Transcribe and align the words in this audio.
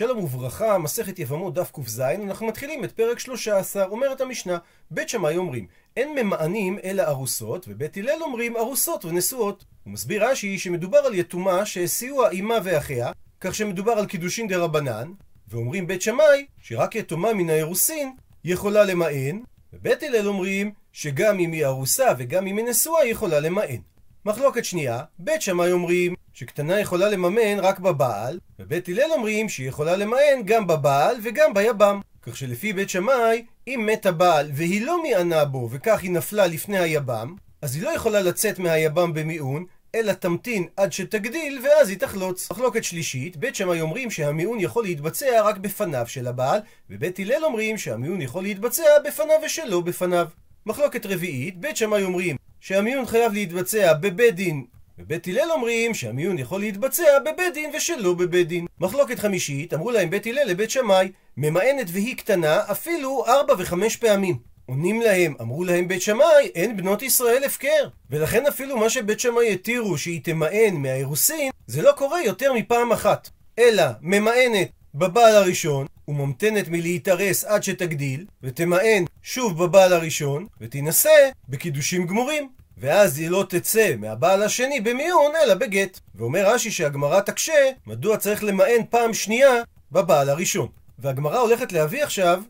שלום 0.00 0.18
וברכה, 0.18 0.78
מסכת 0.78 1.18
יבמות 1.18 1.54
דף 1.54 1.70
ק"ז, 1.70 2.00
אנחנו 2.00 2.46
מתחילים 2.46 2.84
את 2.84 2.92
פרק 2.92 3.18
13, 3.18 3.84
אומרת 3.84 4.20
המשנה, 4.20 4.58
בית 4.90 5.08
שמאי 5.08 5.36
אומרים, 5.36 5.66
אין 5.96 6.14
ממאנים 6.14 6.78
אלא 6.84 7.02
ארוסות, 7.02 7.66
ובית 7.68 7.96
הלל 7.96 8.22
אומרים 8.22 8.56
ארוסות 8.56 9.04
ונשואות. 9.04 9.64
הוא 9.84 9.92
מסביר 9.92 10.28
רש"י 10.28 10.58
שמדובר 10.58 10.98
על 10.98 11.14
יתומה 11.14 11.66
שהסיעו 11.66 12.24
האימה 12.24 12.54
ואחיה, 12.64 13.12
כך 13.40 13.54
שמדובר 13.54 13.92
על 13.92 14.06
קידושין 14.06 14.48
דה 14.48 14.56
רבנן, 14.56 15.12
ואומרים 15.48 15.86
בית 15.86 16.02
שמאי 16.02 16.46
שרק 16.60 16.96
יתומה 16.96 17.34
מן 17.34 17.50
האירוסין 17.50 18.12
יכולה 18.44 18.84
למען, 18.84 19.42
ובית 19.72 20.02
הלל 20.02 20.28
אומרים 20.28 20.72
שגם 20.92 21.38
אם 21.38 21.52
היא 21.52 21.66
ארוסה 21.66 22.08
וגם 22.18 22.46
אם 22.46 22.56
היא 22.56 22.64
נשואה 22.64 23.06
יכולה 23.06 23.40
למען. 23.40 23.80
מחלוקת 24.24 24.64
שנייה, 24.64 25.02
בית 25.18 25.42
שמאי 25.42 25.72
אומרים 25.72 26.14
שקטנה 26.32 26.80
יכולה 26.80 27.08
לממן 27.08 27.58
רק 27.58 27.78
בבעל, 27.78 28.38
ובית 28.60 28.88
הלל 28.88 29.10
אומרים 29.12 29.48
שהיא 29.48 29.68
יכולה 29.68 29.96
למען 29.96 30.42
גם 30.44 30.66
בבעל 30.66 31.16
וגם 31.22 31.54
ביבם. 31.54 32.00
כך 32.22 32.36
שלפי 32.36 32.72
בית 32.72 32.90
שמאי, 32.90 33.44
אם 33.66 33.88
מת 33.92 34.06
הבעל 34.06 34.50
והיא 34.54 34.82
לא 34.82 35.02
מיענה 35.02 35.44
בו 35.44 35.68
וכך 35.70 36.00
היא 36.02 36.10
נפלה 36.10 36.46
לפני 36.46 36.78
היבם, 36.78 37.34
אז 37.62 37.74
היא 37.74 37.82
לא 37.82 37.90
יכולה 37.90 38.20
לצאת 38.20 38.58
מהיבם 38.58 39.14
במיעון, 39.14 39.64
אלא 39.94 40.12
תמתין 40.12 40.66
עד 40.76 40.92
שתגדיל 40.92 41.60
ואז 41.64 41.88
היא 41.88 41.98
תחלוץ. 41.98 42.50
מחלוקת 42.50 42.84
שלישית, 42.84 43.36
בית 43.36 43.54
שמאי 43.54 43.80
אומרים 43.80 44.10
שהמיעון 44.10 44.60
יכול 44.60 44.84
להתבצע 44.84 45.42
רק 45.42 45.56
בפניו 45.56 46.06
של 46.06 46.26
הבעל, 46.26 46.60
ובית 46.90 47.18
הלל 47.18 47.44
אומרים 47.44 47.78
שהמיעון 47.78 48.22
יכול 48.22 48.42
להתבצע 48.42 48.98
בפניו 49.04 49.36
ושלא 49.46 49.80
בפניו. 49.80 50.26
מחלוקת 50.66 51.06
רביעית, 51.06 51.58
בית 51.58 51.76
שמאי 51.76 52.02
אומרים 52.02 52.36
שהמיון 52.60 53.06
חייב 53.06 53.32
להתבצע 53.32 53.92
בבית 53.92 54.34
דין 54.34 54.64
ובית 55.00 55.28
הלל 55.28 55.50
אומרים 55.50 55.94
שהמיון 55.94 56.38
יכול 56.38 56.60
להתבצע 56.60 57.18
בבית 57.18 57.54
דין 57.54 57.70
ושלא 57.76 58.14
בבית 58.14 58.48
דין. 58.48 58.66
מחלוקת 58.80 59.18
חמישית, 59.18 59.74
אמרו 59.74 59.90
להם 59.90 60.10
בית 60.10 60.26
הלל 60.26 60.44
לבית 60.46 60.70
שמאי, 60.70 61.12
ממאנת 61.36 61.86
והיא 61.92 62.16
קטנה 62.16 62.60
אפילו 62.70 63.24
ארבע 63.26 63.54
וחמש 63.58 63.96
פעמים. 63.96 64.36
עונים 64.66 65.00
להם, 65.00 65.34
אמרו 65.40 65.64
להם 65.64 65.88
בית 65.88 66.02
שמאי, 66.02 66.50
אין 66.54 66.76
בנות 66.76 67.02
ישראל 67.02 67.44
הפקר. 67.44 67.88
ולכן 68.10 68.46
אפילו 68.46 68.76
מה 68.76 68.90
שבית 68.90 69.20
שמאי 69.20 69.52
התירו 69.52 69.98
שהיא 69.98 70.20
תמאן 70.24 70.74
מהאירוסין, 70.74 71.50
זה 71.66 71.82
לא 71.82 71.92
קורה 71.92 72.22
יותר 72.22 72.52
מפעם 72.52 72.92
אחת. 72.92 73.30
אלא 73.58 73.84
ממאנת 74.00 74.68
בבעל 74.94 75.36
הראשון, 75.36 75.86
וממתנת 76.08 76.68
מלהתארס 76.68 77.44
עד 77.44 77.62
שתגדיל, 77.62 78.26
ותמאן 78.42 79.04
שוב 79.22 79.64
בבעל 79.64 79.92
הראשון, 79.92 80.46
ותינשא 80.60 81.30
בקידושים 81.48 82.06
גמורים. 82.06 82.59
ואז 82.80 83.18
היא 83.18 83.30
לא 83.30 83.44
תצא 83.48 83.94
מהבעל 83.98 84.42
השני 84.42 84.80
במיון, 84.80 85.32
אלא 85.44 85.54
בגט. 85.54 86.00
ואומר 86.14 86.54
רש"י 86.54 86.70
שהגמרא 86.70 87.20
תקשה, 87.20 87.70
מדוע 87.86 88.16
צריך 88.16 88.44
למאן 88.44 88.84
פעם 88.90 89.14
שנייה 89.14 89.62
בבעל 89.92 90.30
הראשון. 90.30 90.68
והגמרא 90.98 91.38
הולכת 91.38 91.72
להביא 91.72 92.04
עכשיו 92.04 92.42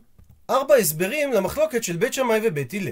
ארבע 0.49 0.75
הסברים 0.75 1.33
למחלוקת 1.33 1.83
של 1.83 1.97
בית 1.97 2.13
שמאי 2.13 2.39
ובית 2.43 2.73
הלל. 2.73 2.91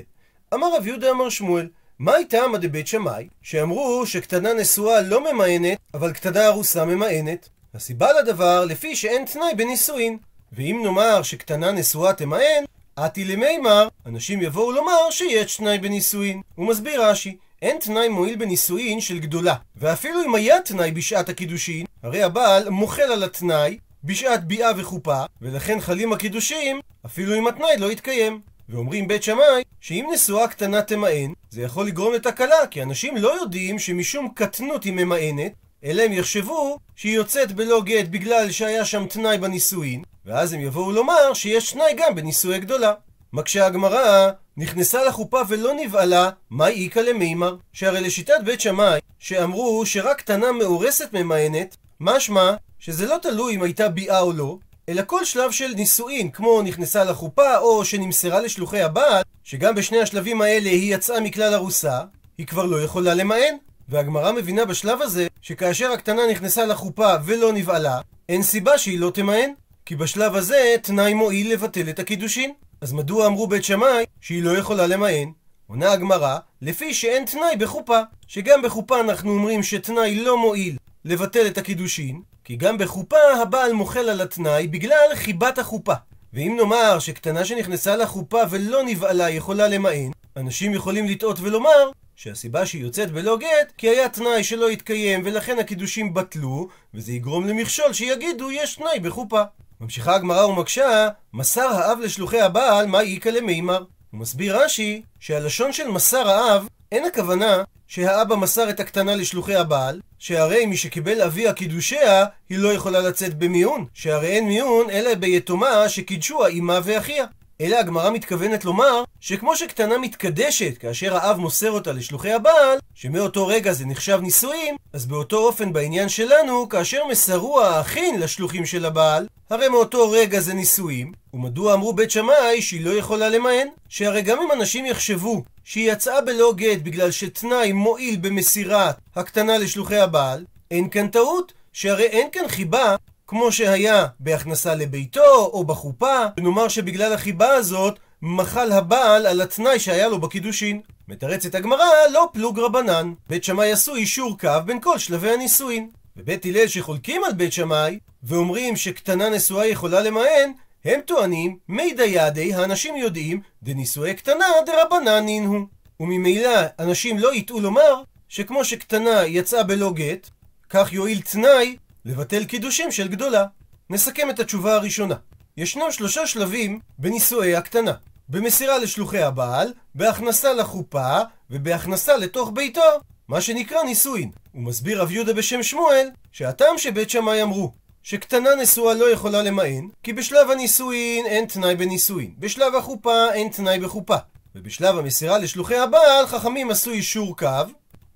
אמר 0.54 0.76
רב 0.76 0.88
יהודה 0.88 1.12
אמר 1.12 1.30
שמואל, 1.30 1.70
מה 2.00 2.16
הייתה 2.16 2.44
עמא 2.44 2.58
דבית 2.58 2.88
שמאי, 2.88 3.28
שאמרו 3.42 4.06
שקטנה 4.06 4.54
נשואה 4.54 5.02
לא 5.02 5.34
ממאנת, 5.34 5.78
אבל 5.94 6.14
קטנה 6.14 6.48
ארוסה 6.48 6.86
ממאנת? 6.86 7.50
הסיבה 7.74 8.08
לדבר, 8.14 8.66
לפי 8.66 8.96
שאין 8.96 9.26
תנאי 9.26 9.56
בנישואין. 9.58 10.18
ואם 10.52 10.80
נאמר 10.84 11.24
שקטנה 11.24 11.72
נשואה 11.72 12.14
תמאן, 12.14 12.64
עתי 13.04 13.26
למימר, 13.26 13.88
אנשים 14.06 14.42
יבואו 14.42 14.72
לומר 14.72 15.12
שיש 15.12 15.58
תנאי 15.58 15.78
בנישואין. 15.78 16.42
הוא 16.56 16.68
מסביר 16.68 17.06
רש"י, 17.06 17.38
אין 17.62 17.78
תנאי 17.80 18.10
מועיל 18.10 18.36
בנישואין 18.36 19.02
של 19.02 19.20
גדולה. 19.20 19.56
ואפילו 19.76 20.24
אם 20.26 20.36
היה 20.36 20.62
תנאי 20.62 20.92
בשעת 20.92 21.30
הקידושין, 21.30 21.86
הרי 22.04 22.24
הבעל 22.24 22.70
מוחל 22.70 23.02
על 23.02 23.24
התנאי 23.24 23.78
בשעת 24.04 24.44
ביאה 24.46 24.72
וחופה, 24.78 25.24
ולכן 25.42 25.80
חלים 25.80 26.14
הקידושים, 26.14 26.80
אפילו 27.06 27.36
אם 27.36 27.48
התנאי 27.48 27.78
לא 27.78 27.92
יתקיים. 27.92 28.42
ואומרים 28.70 29.08
בית 29.08 29.24
שמאי, 29.24 29.64
שאם 29.82 30.10
נשואה 30.14 30.48
קטנה 30.48 30.82
תמאן, 30.82 31.34
זה 31.50 31.62
יכול 31.62 31.88
לגרום 31.88 32.14
לתקלה, 32.14 32.68
כי 32.72 32.84
אנשים 32.84 33.18
לא 33.18 33.42
יודעים 33.42 33.80
שמשום 33.80 34.30
קטנות 34.36 34.84
היא 34.84 34.94
ממאנת, 34.94 35.52
אלא 35.84 36.04
הם 36.04 36.14
יחשבו 36.14 36.80
שהיא 36.96 37.16
יוצאת 37.16 37.52
בלא 37.52 37.82
גט 37.82 38.08
בגלל 38.08 38.52
שהיה 38.52 38.86
שם 38.86 39.06
תנאי 39.06 39.38
בנישואין, 39.38 40.04
ואז 40.26 40.54
הם 40.54 40.60
יבואו 40.60 40.92
לומר 40.92 41.34
שיש 41.34 41.72
תנאי 41.72 41.94
גם 41.98 42.16
בנישואי 42.16 42.60
גדולה. 42.60 42.94
מקשה 43.34 43.66
הגמרא, 43.66 44.30
נכנסה 44.58 45.04
לחופה 45.04 45.42
ולא 45.48 45.74
נבעלה, 45.74 46.30
מה 46.50 46.68
איכא 46.68 47.00
למימר? 47.00 47.56
שהרי 47.74 48.02
לשיטת 48.02 48.34
בית 48.46 48.62
שמאי, 48.62 49.00
שאמרו 49.20 49.86
שרק 49.86 50.18
קטנה 50.18 50.52
מאורסת 50.52 51.14
ממאנת, 51.14 51.78
משמע 52.00 52.54
שזה 52.80 53.06
לא 53.06 53.18
תלוי 53.22 53.56
אם 53.56 53.64
הייתה 53.64 53.90
ביאה 53.90 54.20
או 54.20 54.34
לא, 54.34 54.58
אלא 54.90 55.02
כל 55.08 55.26
שלב 55.26 55.52
של 55.52 55.68
נישואין, 55.76 56.32
כמו 56.32 56.62
נכנסה 56.62 57.04
לחופה 57.04 57.58
או 57.58 57.86
שנמסרה 57.86 58.40
לשלוחי 58.40 58.82
הבעל, 58.82 59.24
שגם 59.44 59.76
בשני 59.76 60.00
השלבים 60.00 60.42
האלה 60.42 60.70
היא 60.70 60.96
יצאה 60.96 61.22
מכלל 61.22 61.54
ארוסה, 61.54 62.00
היא 62.38 62.48
כבר 62.48 62.66
לא 62.66 62.82
יכולה 62.82 63.14
למאן. 63.14 63.56
והגמרא 63.90 64.32
מבינה 64.32 64.66
בשלב 64.66 65.02
הזה, 65.02 65.28
שכאשר 65.42 65.92
הקטנה 65.92 66.22
נכנסה 66.32 66.66
לחופה 66.66 67.14
ולא 67.26 67.54
נבעלה, 67.54 68.02
אין 68.30 68.44
סיבה 68.44 68.78
שהיא 68.78 69.00
לא 69.00 69.12
תמאן. 69.14 69.50
כי 69.86 69.96
בשלב 69.96 70.36
הזה 70.36 70.76
תנאי 70.82 71.14
מועיל 71.14 71.54
לבטל 71.54 71.90
את 71.90 72.00
הקידושין. 72.00 72.54
אז 72.82 72.94
מדוע 72.94 73.28
אמרו 73.28 73.48
בית 73.48 73.64
שמאי 73.64 74.06
שהיא 74.22 74.44
לא 74.44 74.58
יכולה 74.58 74.88
למאן? 74.88 75.32
עונה 75.68 75.92
הגמרא, 75.92 76.38
לפי 76.62 76.94
שאין 76.94 77.26
תנאי 77.26 77.56
בחופה, 77.60 78.00
שגם 78.28 78.62
בחופה 78.62 79.00
אנחנו 79.00 79.32
אומרים 79.32 79.64
שתנאי 79.64 80.16
לא 80.16 80.38
מועיל 80.38 80.78
לבטל 81.06 81.48
את 81.48 81.58
הקידושין, 81.58 82.22
כי 82.44 82.56
גם 82.56 82.78
בחופה 82.78 83.18
הבעל 83.42 83.74
מוחל 83.74 84.10
על 84.10 84.22
התנאי 84.22 84.68
בגלל 84.68 85.16
חיבת 85.16 85.58
החופה. 85.58 85.94
ואם 86.34 86.56
נאמר 86.58 87.00
שקטנה 87.00 87.46
שנכנסה 87.46 87.96
לחופה 87.96 88.42
ולא 88.50 88.84
נבעלה 88.86 89.30
יכולה 89.30 89.68
למאן, 89.68 90.12
אנשים 90.38 90.74
יכולים 90.74 91.08
לטעות 91.08 91.40
ולומר 91.40 91.92
שהסיבה 92.16 92.66
שהיא 92.66 92.82
יוצאת 92.82 93.12
בלא 93.12 93.38
גט, 93.38 93.72
כי 93.78 93.90
היה 93.90 94.10
תנאי 94.10 94.44
שלא 94.44 94.70
התקיים 94.70 95.22
ולכן 95.26 95.60
הקידושים 95.60 96.14
בטלו, 96.14 96.68
וזה 96.94 97.12
יגרום 97.12 97.48
למכשול 97.48 97.94
שיגידו 97.94 98.52
יש 98.52 98.76
תנאי 98.76 99.00
בחופה. 99.00 99.42
ממשיכה 99.82 100.16
הגמרא 100.16 100.46
ומקשה, 100.46 101.08
מסר 101.34 101.68
האב 101.68 102.00
לשלוחי 102.00 102.42
הבעל, 102.42 102.86
מה 102.88 103.02
איכא 103.02 103.30
למימר? 103.30 103.84
הוא 104.12 104.20
מסביר 104.20 104.64
רש"י, 104.64 105.02
שהלשון 105.20 105.74
של 105.74 105.88
מסר 105.88 106.30
האב, 106.30 106.68
אין 106.92 107.06
הכוונה 107.06 107.64
שהאבא 107.88 108.36
מסר 108.36 108.70
את 108.70 108.80
הקטנה 108.80 109.16
לשלוחי 109.16 109.56
הבעל, 109.56 110.02
שהרי 110.20 110.66
מי 110.66 110.78
שקיבל 110.78 111.22
אביה 111.22 111.54
קידושיה, 111.54 112.26
היא 112.50 112.58
לא 112.58 112.74
יכולה 112.74 113.00
לצאת 113.00 113.34
במיון, 113.34 113.86
שהרי 113.94 114.28
אין 114.28 114.48
מיון 114.48 114.90
אלא 114.90 115.16
ביתומה 115.16 115.90
שקידשוה 115.90 116.50
אמה 116.50 116.80
ואחיה. 116.84 117.26
אלא 117.62 117.76
הגמרא 117.80 118.10
מתכוונת 118.10 118.66
לומר 118.66 119.04
שכמו 119.20 119.56
שקטנה 119.56 119.98
מתקדשת 119.98 120.78
כאשר 120.78 121.16
האב 121.16 121.38
מוסר 121.38 121.72
אותה 121.72 121.92
לשלוחי 121.92 122.32
הבעל, 122.32 122.78
שמאותו 122.94 123.48
רגע 123.48 123.74
זה 123.74 123.86
נחשב 123.86 124.20
נישואים, 124.22 124.76
אז 124.94 125.06
באותו 125.06 125.38
אופן 125.38 125.74
בעניין 125.74 126.10
שלנו, 126.10 126.70
כאשר 126.70 127.06
מסרו 127.12 127.62
האחים 127.62 128.20
לשלוחים 128.20 128.66
של 128.66 128.86
הבעל, 128.86 129.28
הרי 129.50 129.70
מאותו 129.70 130.12
רגע 130.12 130.40
זה 130.40 130.54
נישואים. 130.54 131.12
ומדוע 131.34 131.74
אמרו 131.74 131.94
בית 131.94 132.12
שמאי 132.12 132.62
שהיא 132.62 132.86
לא 132.86 132.90
יכולה 132.90 133.30
למען? 133.30 133.68
שהרי 133.90 134.22
גם 134.22 134.38
אם 134.42 134.52
אנשים 134.52 134.86
יחשבו 134.86 135.44
שהיא 135.64 135.92
יצאה 135.92 136.22
בלא 136.22 136.54
גט 136.56 136.80
בגלל 136.84 137.12
שתנאי 137.12 137.72
מועיל 137.72 138.18
במסירת 138.22 138.96
הקטנה 139.16 139.58
לשלוחי 139.58 139.98
הבעל, 139.98 140.46
אין 140.72 140.90
כאן 140.90 141.08
טעות, 141.08 141.54
שהרי 141.74 142.06
אין 142.06 142.28
כאן 142.32 142.48
חיבה 142.48 142.96
כמו 143.30 143.52
שהיה 143.52 144.06
בהכנסה 144.20 144.76
לביתו 144.76 145.36
או 145.54 145.64
בחופה, 145.64 146.16
ונאמר 146.38 146.68
שבגלל 146.68 147.14
החיבה 147.14 147.50
הזאת 147.50 148.00
מחל 148.22 148.72
הבעל 148.72 149.26
על 149.26 149.42
התנאי 149.42 149.80
שהיה 149.80 150.08
לו 150.08 150.20
בקידושין. 150.20 150.82
מתרצת 151.08 151.56
הגמרא, 151.56 151.86
לא 152.12 152.30
פלוג 152.34 152.60
רבנן. 152.60 153.14
בית 153.30 153.44
שמאי 153.44 153.72
עשו 153.72 153.96
אישור 153.96 154.38
קו 154.40 154.50
בין 154.66 154.82
כל 154.82 154.98
שלבי 154.98 155.32
הנישואין. 155.32 155.90
ובית 156.18 156.46
הלל 156.46 156.68
שחולקים 156.68 157.24
על 157.24 157.34
בית 157.34 157.54
שמאי, 157.54 158.00
ואומרים 158.24 158.76
שקטנה 158.76 159.30
נשואה 159.30 159.68
יכולה 159.68 160.02
למען, 160.02 160.52
הם 160.86 161.00
טוענים, 161.06 161.58
מי 161.68 161.94
דיידי, 161.94 162.54
האנשים 162.54 162.96
יודעים, 162.96 163.42
דנישואי 163.64 164.14
קטנה 164.14 164.46
דרבנן 164.66 165.26
נינהו. 165.26 165.68
וממילא 166.00 166.60
אנשים 166.80 167.20
לא 167.20 167.36
יטעו 167.36 167.60
לומר, 167.60 168.02
שכמו 168.30 168.66
שקטנה 168.66 169.26
יצאה 169.26 169.64
בלא 169.64 169.92
גט, 169.94 170.30
כך 170.70 170.94
יועיל 170.94 171.22
תנאי 171.22 171.76
לבטל 172.06 172.46
קידושים 172.46 172.92
של 172.92 173.08
גדולה. 173.08 173.46
נסכם 173.90 174.30
את 174.30 174.40
התשובה 174.40 174.76
הראשונה. 174.76 175.16
ישנם 175.58 175.92
שלושה 175.92 176.28
שלבים 176.28 176.80
בנישואי 176.98 177.56
הקטנה. 177.56 177.94
במסירה 178.30 178.78
לשלוחי 178.78 179.22
הבעל, 179.22 179.74
בהכנסה 179.96 180.54
לחופה, 180.54 181.20
ובהכנסה 181.50 182.18
לתוך 182.18 182.52
ביתו, 182.54 182.82
מה 183.28 183.42
שנקרא 183.42 183.84
נישואין. 183.84 184.32
הוא 184.52 184.62
מסביר 184.62 185.02
רב 185.02 185.12
יהודה 185.12 185.34
בשם 185.34 185.64
שמואל, 185.64 186.10
שהטעם 186.32 186.78
שבית 186.78 187.10
שמאי 187.10 187.42
אמרו, 187.42 187.72
שקטנה 188.04 188.56
נשואה 188.56 188.94
לא 188.94 189.12
יכולה 189.12 189.42
למען, 189.42 189.90
כי 190.04 190.14
בשלב 190.14 190.52
הנישואין 190.52 191.26
אין 191.26 191.46
תנאי 191.46 191.76
בנישואין, 191.76 192.34
בשלב 192.40 192.76
החופה 192.76 193.34
אין 193.34 193.50
תנאי 193.50 193.80
בחופה, 193.80 194.16
ובשלב 194.56 194.98
המסירה 194.98 195.38
לשלוחי 195.38 195.78
הבעל 195.78 196.28
חכמים 196.28 196.72
עשו 196.72 196.92
אישור 196.92 197.38
קו, 197.38 197.48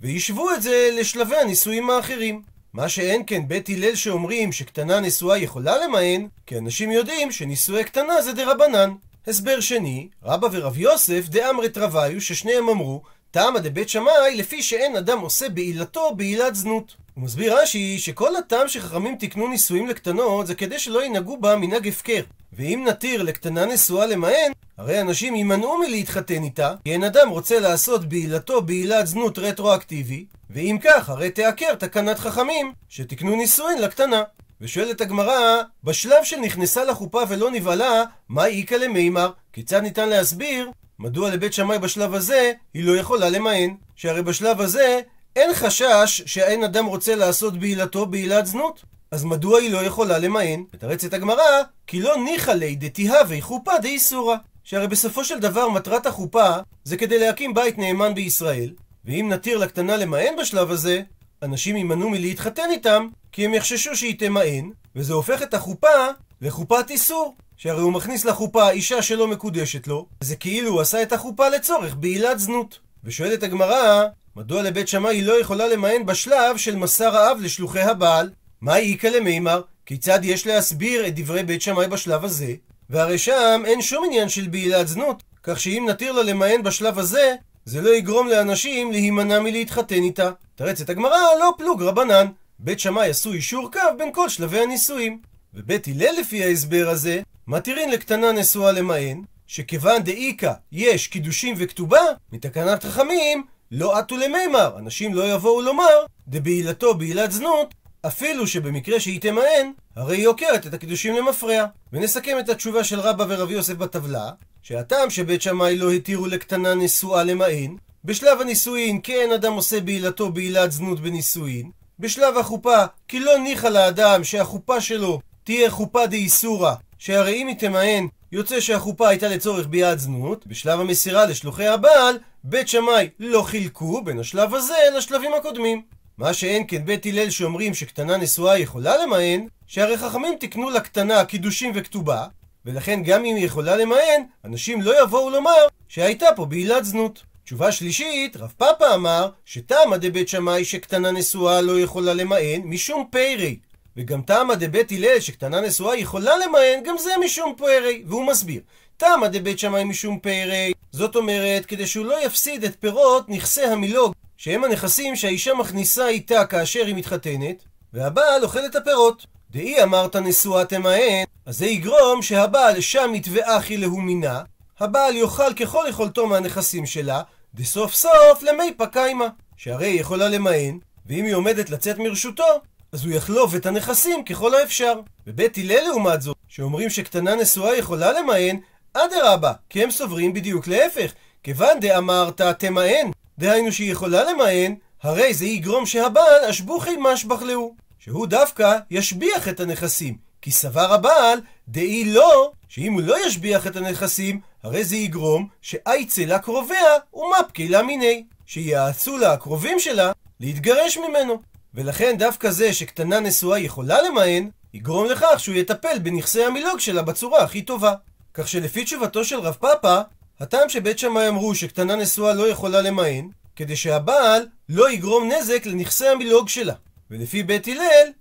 והשוו 0.01 0.51
את 0.51 0.62
זה 0.62 0.89
לשלבי 0.94 1.35
הנישואים 1.35 1.89
האחרים. 1.89 2.52
מה 2.73 2.89
שאין 2.89 3.23
כן 3.27 3.47
בית 3.47 3.69
הלל 3.69 3.95
שאומרים 3.95 4.51
שקטנה 4.51 4.99
נשואה 4.99 5.37
יכולה 5.37 5.85
למען, 5.85 6.27
כי 6.45 6.57
אנשים 6.57 6.91
יודעים 6.91 7.31
שנישואי 7.31 7.83
קטנה 7.83 8.21
זה 8.21 8.33
דרבנן. 8.33 8.93
הסבר 9.27 9.59
שני, 9.59 10.07
רבא 10.23 10.47
ורב 10.51 10.77
יוסף 10.77 11.27
דאמרת 11.29 11.77
רביו 11.77 12.21
ששניהם 12.21 12.69
אמרו 12.69 13.01
טעמא 13.31 13.59
דבית 13.59 13.89
שמאי 13.89 14.35
לפי 14.35 14.63
שאין 14.63 14.95
אדם 14.95 15.19
עושה 15.19 15.49
בעילתו 15.49 16.15
בעילת 16.15 16.55
זנות. 16.55 16.95
הוא 17.13 17.23
מסביר 17.23 17.59
רש"י 17.59 17.99
שכל 17.99 18.35
הטעם 18.35 18.67
שחכמים 18.67 19.15
תיקנו 19.15 19.47
נישואים 19.47 19.87
לקטנות 19.87 20.47
זה 20.47 20.55
כדי 20.55 20.79
שלא 20.79 21.05
ינהגו 21.05 21.37
בה 21.37 21.55
מנהג 21.55 21.87
הפקר. 21.87 22.21
ואם 22.55 22.85
נתיר 22.88 23.23
לקטנה 23.23 23.65
נשואה 23.65 24.05
למען, 24.05 24.51
הרי 24.77 25.01
אנשים 25.01 25.35
יימנעו 25.35 25.77
מלהתחתן 25.77 26.44
איתה, 26.44 26.73
כי 26.83 26.91
אין 26.91 27.03
אדם 27.03 27.29
רוצה 27.29 27.59
לעשות 27.59 28.05
בעילתו 28.05 28.61
בעילת 28.61 29.07
זנות 29.07 29.39
רטרואקטיבי, 29.39 30.25
ואם 30.50 30.77
כך, 30.83 31.09
הרי 31.09 31.29
תעקר 31.29 31.75
תקנת 31.75 32.19
חכמים, 32.19 32.73
שתקנו 32.89 33.35
נישואין 33.35 33.81
לקטנה. 33.81 34.23
ושואלת 34.61 35.01
הגמרא, 35.01 35.61
בשלב 35.83 36.23
של 36.23 36.38
נכנסה 36.39 36.83
לחופה 36.83 37.21
ולא 37.29 37.51
נבהלה, 37.51 38.03
מה 38.29 38.45
איכא 38.45 38.75
למימר? 38.75 39.31
כיצד 39.53 39.81
ניתן 39.81 40.09
להסביר 40.09 40.71
מדוע 40.99 41.29
לבית 41.29 41.53
שמאי 41.53 41.79
בשלב 41.79 42.13
הזה 42.13 42.51
היא 42.73 42.83
לא 42.83 42.97
יכולה 42.97 43.29
למען? 43.29 43.75
שהרי 43.95 44.21
בשלב 44.21 44.61
הזה 44.61 44.99
אין 45.35 45.53
חשש 45.53 46.21
שאין 46.25 46.63
אדם 46.63 46.85
רוצה 46.85 47.15
לעשות 47.15 47.57
בעילתו 47.59 48.06
בעילת 48.06 48.45
זנות. 48.45 48.83
אז 49.13 49.24
מדוע 49.25 49.60
היא 49.60 49.71
לא 49.71 49.77
יכולה 49.77 50.18
למען? 50.19 50.63
מתרצת 50.74 51.13
הגמרא, 51.13 51.62
כי 51.88 52.01
לא 52.01 52.15
ניחא 52.18 52.51
ליה 52.51 52.75
דתיהווה 52.75 53.42
חופה 53.42 53.71
דאיסורא. 53.81 54.36
שהרי 54.63 54.88
בסופו 54.88 55.24
של 55.24 55.39
דבר 55.39 55.69
מטרת 55.69 56.06
החופה 56.06 56.50
זה 56.83 56.98
כדי 56.98 57.19
להקים 57.19 57.54
בית 57.54 57.77
נאמן 57.77 58.15
בישראל, 58.15 58.74
ואם 59.06 59.30
נתיר 59.33 59.57
לקטנה 59.57 59.98
למען 59.98 60.36
בשלב 60.42 60.71
הזה, 60.71 61.01
אנשים 61.44 61.75
יימנעו 61.75 62.10
מלהתחתן 62.10 62.69
איתם, 62.71 63.07
כי 63.31 63.45
הם 63.45 63.54
יחששו 63.54 63.95
שהיא 63.95 64.19
תמען, 64.19 64.69
וזה 64.95 65.13
הופך 65.13 65.42
את 65.42 65.54
החופה 65.54 66.07
לחופת 66.42 66.89
איסור. 66.89 67.36
שהרי 67.57 67.81
הוא 67.81 67.94
מכניס 67.94 68.25
לחופה 68.25 68.69
אישה 68.69 69.01
שלא 69.01 69.27
מקודשת 69.27 69.88
לו, 69.88 70.06
זה 70.21 70.36
כאילו 70.36 70.69
הוא 70.69 70.81
עשה 70.81 71.01
את 71.01 71.13
החופה 71.13 71.50
לצורך 71.50 71.95
בעילת 71.95 72.39
זנות. 72.39 72.80
ושואלת 73.04 73.44
הגמרא, 73.44 74.06
מדוע 74.36 74.62
לבית 74.62 74.88
שמאי 74.88 75.21
לא 75.21 75.42
יכולה 75.42 75.68
למען 75.68 76.06
בשלב 76.06 76.57
של 76.57 76.75
מסר 76.75 77.18
האב 77.18 77.38
לשלוחי 77.42 77.81
הבעל? 77.81 78.30
מה 78.63 78.77
איכא 78.77 79.07
למימר? 79.07 79.62
כיצד 79.86 80.19
יש 80.24 80.48
להסביר 80.48 81.07
את 81.07 81.19
דברי 81.19 81.44
בית 81.44 81.62
שמאי 81.62 81.88
בשלב 81.88 82.25
הזה? 82.25 82.54
והרי 82.89 83.18
שם 83.18 83.62
אין 83.65 83.81
שום 83.81 84.06
עניין 84.06 84.30
של 84.30 84.48
בעילת 84.48 84.88
זנות, 84.88 85.24
כך 85.44 85.60
שאם 85.60 85.86
נתיר 85.89 86.12
לה 86.12 86.24
למען 86.24 86.63
בשלב 86.63 87.00
הזה, 87.00 87.36
זה 87.65 87.81
לא 87.81 87.95
יגרום 87.95 88.27
לאנשים 88.27 88.92
להימנע 88.92 89.39
מלהתחתן 89.39 90.04
איתה. 90.04 90.31
תרץ 90.56 90.81
את 90.81 90.89
הגמרא, 90.89 91.18
לא 91.39 91.54
פלוג 91.57 91.83
רבנן. 91.83 92.25
בית 92.60 92.80
שמאי 92.80 93.10
עשו 93.10 93.33
אישור 93.33 93.71
קו 93.71 93.80
בין 93.98 94.10
כל 94.13 94.30
שלבי 94.30 94.60
הנישואים. 94.60 95.19
ובית 95.54 95.88
הלל 95.88 96.16
לפי 96.19 96.44
ההסבר 96.44 96.89
הזה, 96.89 97.21
מתירין 97.48 97.92
לקטנה 97.92 98.31
נשואה 98.31 98.71
למען, 98.71 99.21
שכיוון 99.48 100.04
דאיכא 100.04 100.54
יש 100.71 101.07
קידושים 101.07 101.56
וכתובה, 101.57 102.01
מתקנת 102.31 102.83
חכמים 102.83 103.44
לא 103.71 103.98
עטו 103.98 104.18
למימר, 104.18 104.75
אנשים 104.80 105.13
לא 105.13 105.33
יבואו 105.33 105.62
לומר, 105.62 106.06
דבעילתו 106.27 106.94
בעילת 106.94 107.31
זנות, 107.31 107.74
אפילו 108.07 108.47
שבמקרה 108.47 109.00
שהיא 109.00 109.21
תמען, 109.21 109.71
הרי 109.95 110.17
היא 110.17 110.27
עוקרת 110.27 110.67
את 110.67 110.73
הקידושים 110.73 111.15
למפרע. 111.15 111.65
ונסכם 111.94 112.38
את 112.39 112.50
התשובה 112.50 112.83
של 112.83 113.00
רבא 113.00 113.25
ורב 113.29 113.51
יוסף 113.51 113.73
בטבלה, 113.73 114.29
שהטעם 114.63 115.09
שבית 115.09 115.41
שמאי 115.41 115.77
לא 115.77 115.91
התירו 115.91 116.27
לקטנה 116.27 116.73
נשואה 116.75 117.23
למען, 117.23 117.75
בשלב 118.05 118.41
הנישואין 118.41 119.00
אין 119.07 119.31
אדם 119.31 119.53
עושה 119.53 119.81
בעילתו 119.81 120.31
בעילת 120.31 120.71
זנות 120.71 121.00
בנישואין, 121.00 121.71
בשלב 122.00 122.38
החופה 122.38 122.85
כי 123.07 123.19
לא 123.19 123.38
ניחא 123.38 123.67
לאדם 123.67 124.23
שהחופה 124.23 124.81
שלו 124.81 125.19
תהיה 125.44 125.71
חופה 125.71 126.06
דאיסורא, 126.07 126.73
שהרי 126.97 127.41
אם 127.41 127.47
היא 127.47 127.56
תמען 127.56 128.07
יוצא 128.31 128.59
שהחופה 128.59 129.09
הייתה 129.09 129.27
לצורך 129.27 129.67
ביד 129.67 129.99
זנות, 129.99 130.47
בשלב 130.47 130.79
המסירה 130.79 131.25
לשלוחי 131.25 131.67
הבעל, 131.67 132.17
בית 132.44 132.67
שמאי 132.67 133.09
לא 133.19 133.41
חילקו 133.41 134.01
בין 134.03 134.19
השלב 134.19 134.56
הזה 134.56 134.77
לשלבים 134.97 135.33
הקודמים. 135.33 135.81
מה 136.18 136.33
שאין 136.33 136.63
כן 136.68 136.86
בית 136.86 137.06
הלל 137.06 137.30
שאומרים 137.30 137.74
שקטנה 137.74 138.18
נשואה 138.18 138.57
יכולה 138.57 139.04
למען, 139.04 139.48
שהרי 139.68 139.98
חכמים 139.98 140.33
תקנו 140.39 140.69
לקטנה 140.69 141.25
קידושים 141.25 141.71
וכתובה, 141.75 142.25
ולכן 142.65 143.04
גם 143.04 143.25
אם 143.25 143.36
היא 143.36 143.45
יכולה 143.45 143.75
למען, 143.75 144.24
אנשים 144.45 144.81
לא 144.81 145.04
יבואו 145.04 145.30
לומר 145.30 145.68
שהייתה 145.88 146.25
פה 146.36 146.45
בעילת 146.45 146.86
זנות. 146.86 147.24
תשובה 147.44 147.71
שלישית, 147.71 148.38
רב 148.38 148.54
פאפה 148.57 148.95
אמר 148.95 149.30
שתמה 149.45 149.98
דבית 149.98 150.30
שמאי 150.30 150.65
שקטנה 150.65 151.12
נשואה 151.12 151.62
לא 151.62 151.80
יכולה 151.80 152.13
למען 152.13 152.62
משום 152.63 153.07
פיירי. 153.12 153.57
וגם 153.98 154.21
תמה 154.21 154.56
דבית 154.56 154.92
הלל 154.92 155.19
שקטנה 155.19 155.62
נשואה 155.62 155.95
יכולה 155.95 156.38
למען, 156.38 156.83
גם 156.83 156.98
זה 156.98 157.12
משום 157.25 157.54
פיירי. 157.57 158.04
והוא 158.07 158.27
מסביר. 158.27 158.62
תמה 158.98 159.27
דבית 159.27 159.59
שמאי 159.59 159.83
משום 159.83 160.19
פיירי, 160.19 160.74
זאת 160.92 161.16
אומרת, 161.16 161.66
כדי 161.66 161.88
שהוא 161.88 162.06
לא 162.06 162.25
יפסיד 162.25 162.63
את 162.63 162.75
פירות 162.80 163.30
נכסי 163.30 163.63
המילוג, 163.63 164.13
שהם 164.44 164.63
הנכסים 164.63 165.16
שהאישה 165.16 165.54
מכניסה 165.54 166.07
איתה 166.07 166.45
כאשר 166.45 166.86
היא 166.86 166.95
מתחתנת, 166.95 167.63
והבעל 167.94 168.44
אוכל 168.44 168.66
את 168.66 168.75
הפירות. 168.75 169.25
דאי 169.51 169.84
אמרת 169.84 170.16
נשואה 170.16 170.66
תמען, 170.66 171.24
אז 171.45 171.57
זה 171.57 171.66
יגרום 171.66 172.22
שהבעל 172.22 172.81
שמית 172.81 173.28
ואחי 173.31 173.78
להומינה, 173.78 174.42
הבעל 174.80 175.16
יאכל 175.16 175.54
ככל 175.54 175.86
יכולתו 175.90 176.28
מהנכסים 176.28 176.86
שלה, 176.86 177.22
דסוף 177.56 177.94
סוף 177.94 178.44
למי 178.44 178.74
פקיימה. 178.78 179.28
שהרי 179.57 179.88
היא 179.88 180.00
יכולה 180.00 180.30
למען, 180.30 180.80
ואם 181.06 181.25
היא 181.25 181.34
עומדת 181.34 181.69
לצאת 181.69 181.98
מרשותו, 181.98 182.62
אז 182.92 183.06
הוא 183.06 183.13
יחלוף 183.13 183.56
את 183.56 183.66
הנכסים 183.66 184.25
ככל 184.25 184.56
האפשר. 184.56 184.94
בבית 185.28 185.57
הלל 185.57 185.84
לעומת 185.88 186.22
זאת, 186.22 186.38
שאומרים 186.48 186.90
שקטנה 186.90 187.36
נשואה 187.36 187.78
יכולה 187.78 188.19
למען, 188.19 188.60
אדרבה, 188.94 189.54
כי 189.69 189.84
הם 189.84 189.92
סוברים 189.92 190.34
בדיוק 190.34 190.68
להפך. 190.68 191.13
כיוון 191.44 191.80
דאמרת 191.80 192.42
תמען, 192.42 193.12
דהיינו 193.39 193.71
שהיא 193.71 193.91
יכולה 193.91 194.31
למען, 194.31 194.75
הרי 195.03 195.33
זה 195.33 195.45
יגרום 195.45 195.85
שהבעל 195.85 196.45
אשבוכי 196.50 196.91
משבח 197.00 197.41
להו. 197.41 197.75
שהוא 198.00 198.27
דווקא 198.27 198.77
ישביח 198.91 199.47
את 199.47 199.59
הנכסים. 199.59 200.18
כי 200.41 200.51
סבר 200.51 200.94
הבעל, 200.94 201.39
דאי 201.68 202.06
לא, 202.06 202.51
שאם 202.68 202.94
הוא 202.94 203.01
לא 203.01 203.25
ישביח 203.27 203.68
את 203.68 203.75
הנכסים, 203.75 204.39
הרי 204.63 204.83
זה 204.83 204.95
יגרום 204.95 205.47
שאייצא 205.62 206.21
לה 206.21 206.39
קרוביה 206.39 206.94
ומפקי 207.13 207.68
לה 207.68 207.83
מיני. 207.83 208.24
שיעצו 208.45 209.18
לה 209.18 209.33
הקרובים 209.33 209.80
שלה 209.80 210.12
להתגרש 210.39 210.97
ממנו. 210.97 211.41
ולכן 211.74 212.15
דווקא 212.18 212.50
זה 212.50 212.74
שקטנה 212.74 213.19
נשואה 213.19 213.59
יכולה 213.59 214.01
למען, 214.01 214.50
יגרום 214.74 215.06
לכך 215.06 215.39
שהוא 215.39 215.56
יטפל 215.56 216.00
בנכסי 216.00 216.44
המילוג 216.44 216.80
שלה 216.80 217.01
בצורה 217.01 217.44
הכי 217.44 217.62
טובה. 217.62 217.94
כך 218.33 218.47
שלפי 218.47 218.83
תשובתו 218.83 219.25
של 219.25 219.40
רב 219.40 219.54
פאפה, 219.59 220.02
הטעם 220.44 220.69
שבית 220.69 221.00
שמאי 221.00 221.28
אמרו 221.28 221.56
שקטנה 221.56 221.95
נשואה 221.95 222.33
לא 222.33 222.47
יכולה 222.47 222.81
למען, 222.81 223.30
כדי 223.56 223.76
שהבעל 223.76 224.47
לא 224.69 224.92
יגרום 224.92 225.31
נזק 225.31 225.66
לנכסי 225.66 226.07
המילוג 226.07 226.50
שלה. 226.50 226.73
ולפי 227.12 227.44
בית 227.44 227.68
הלל, 227.68 228.12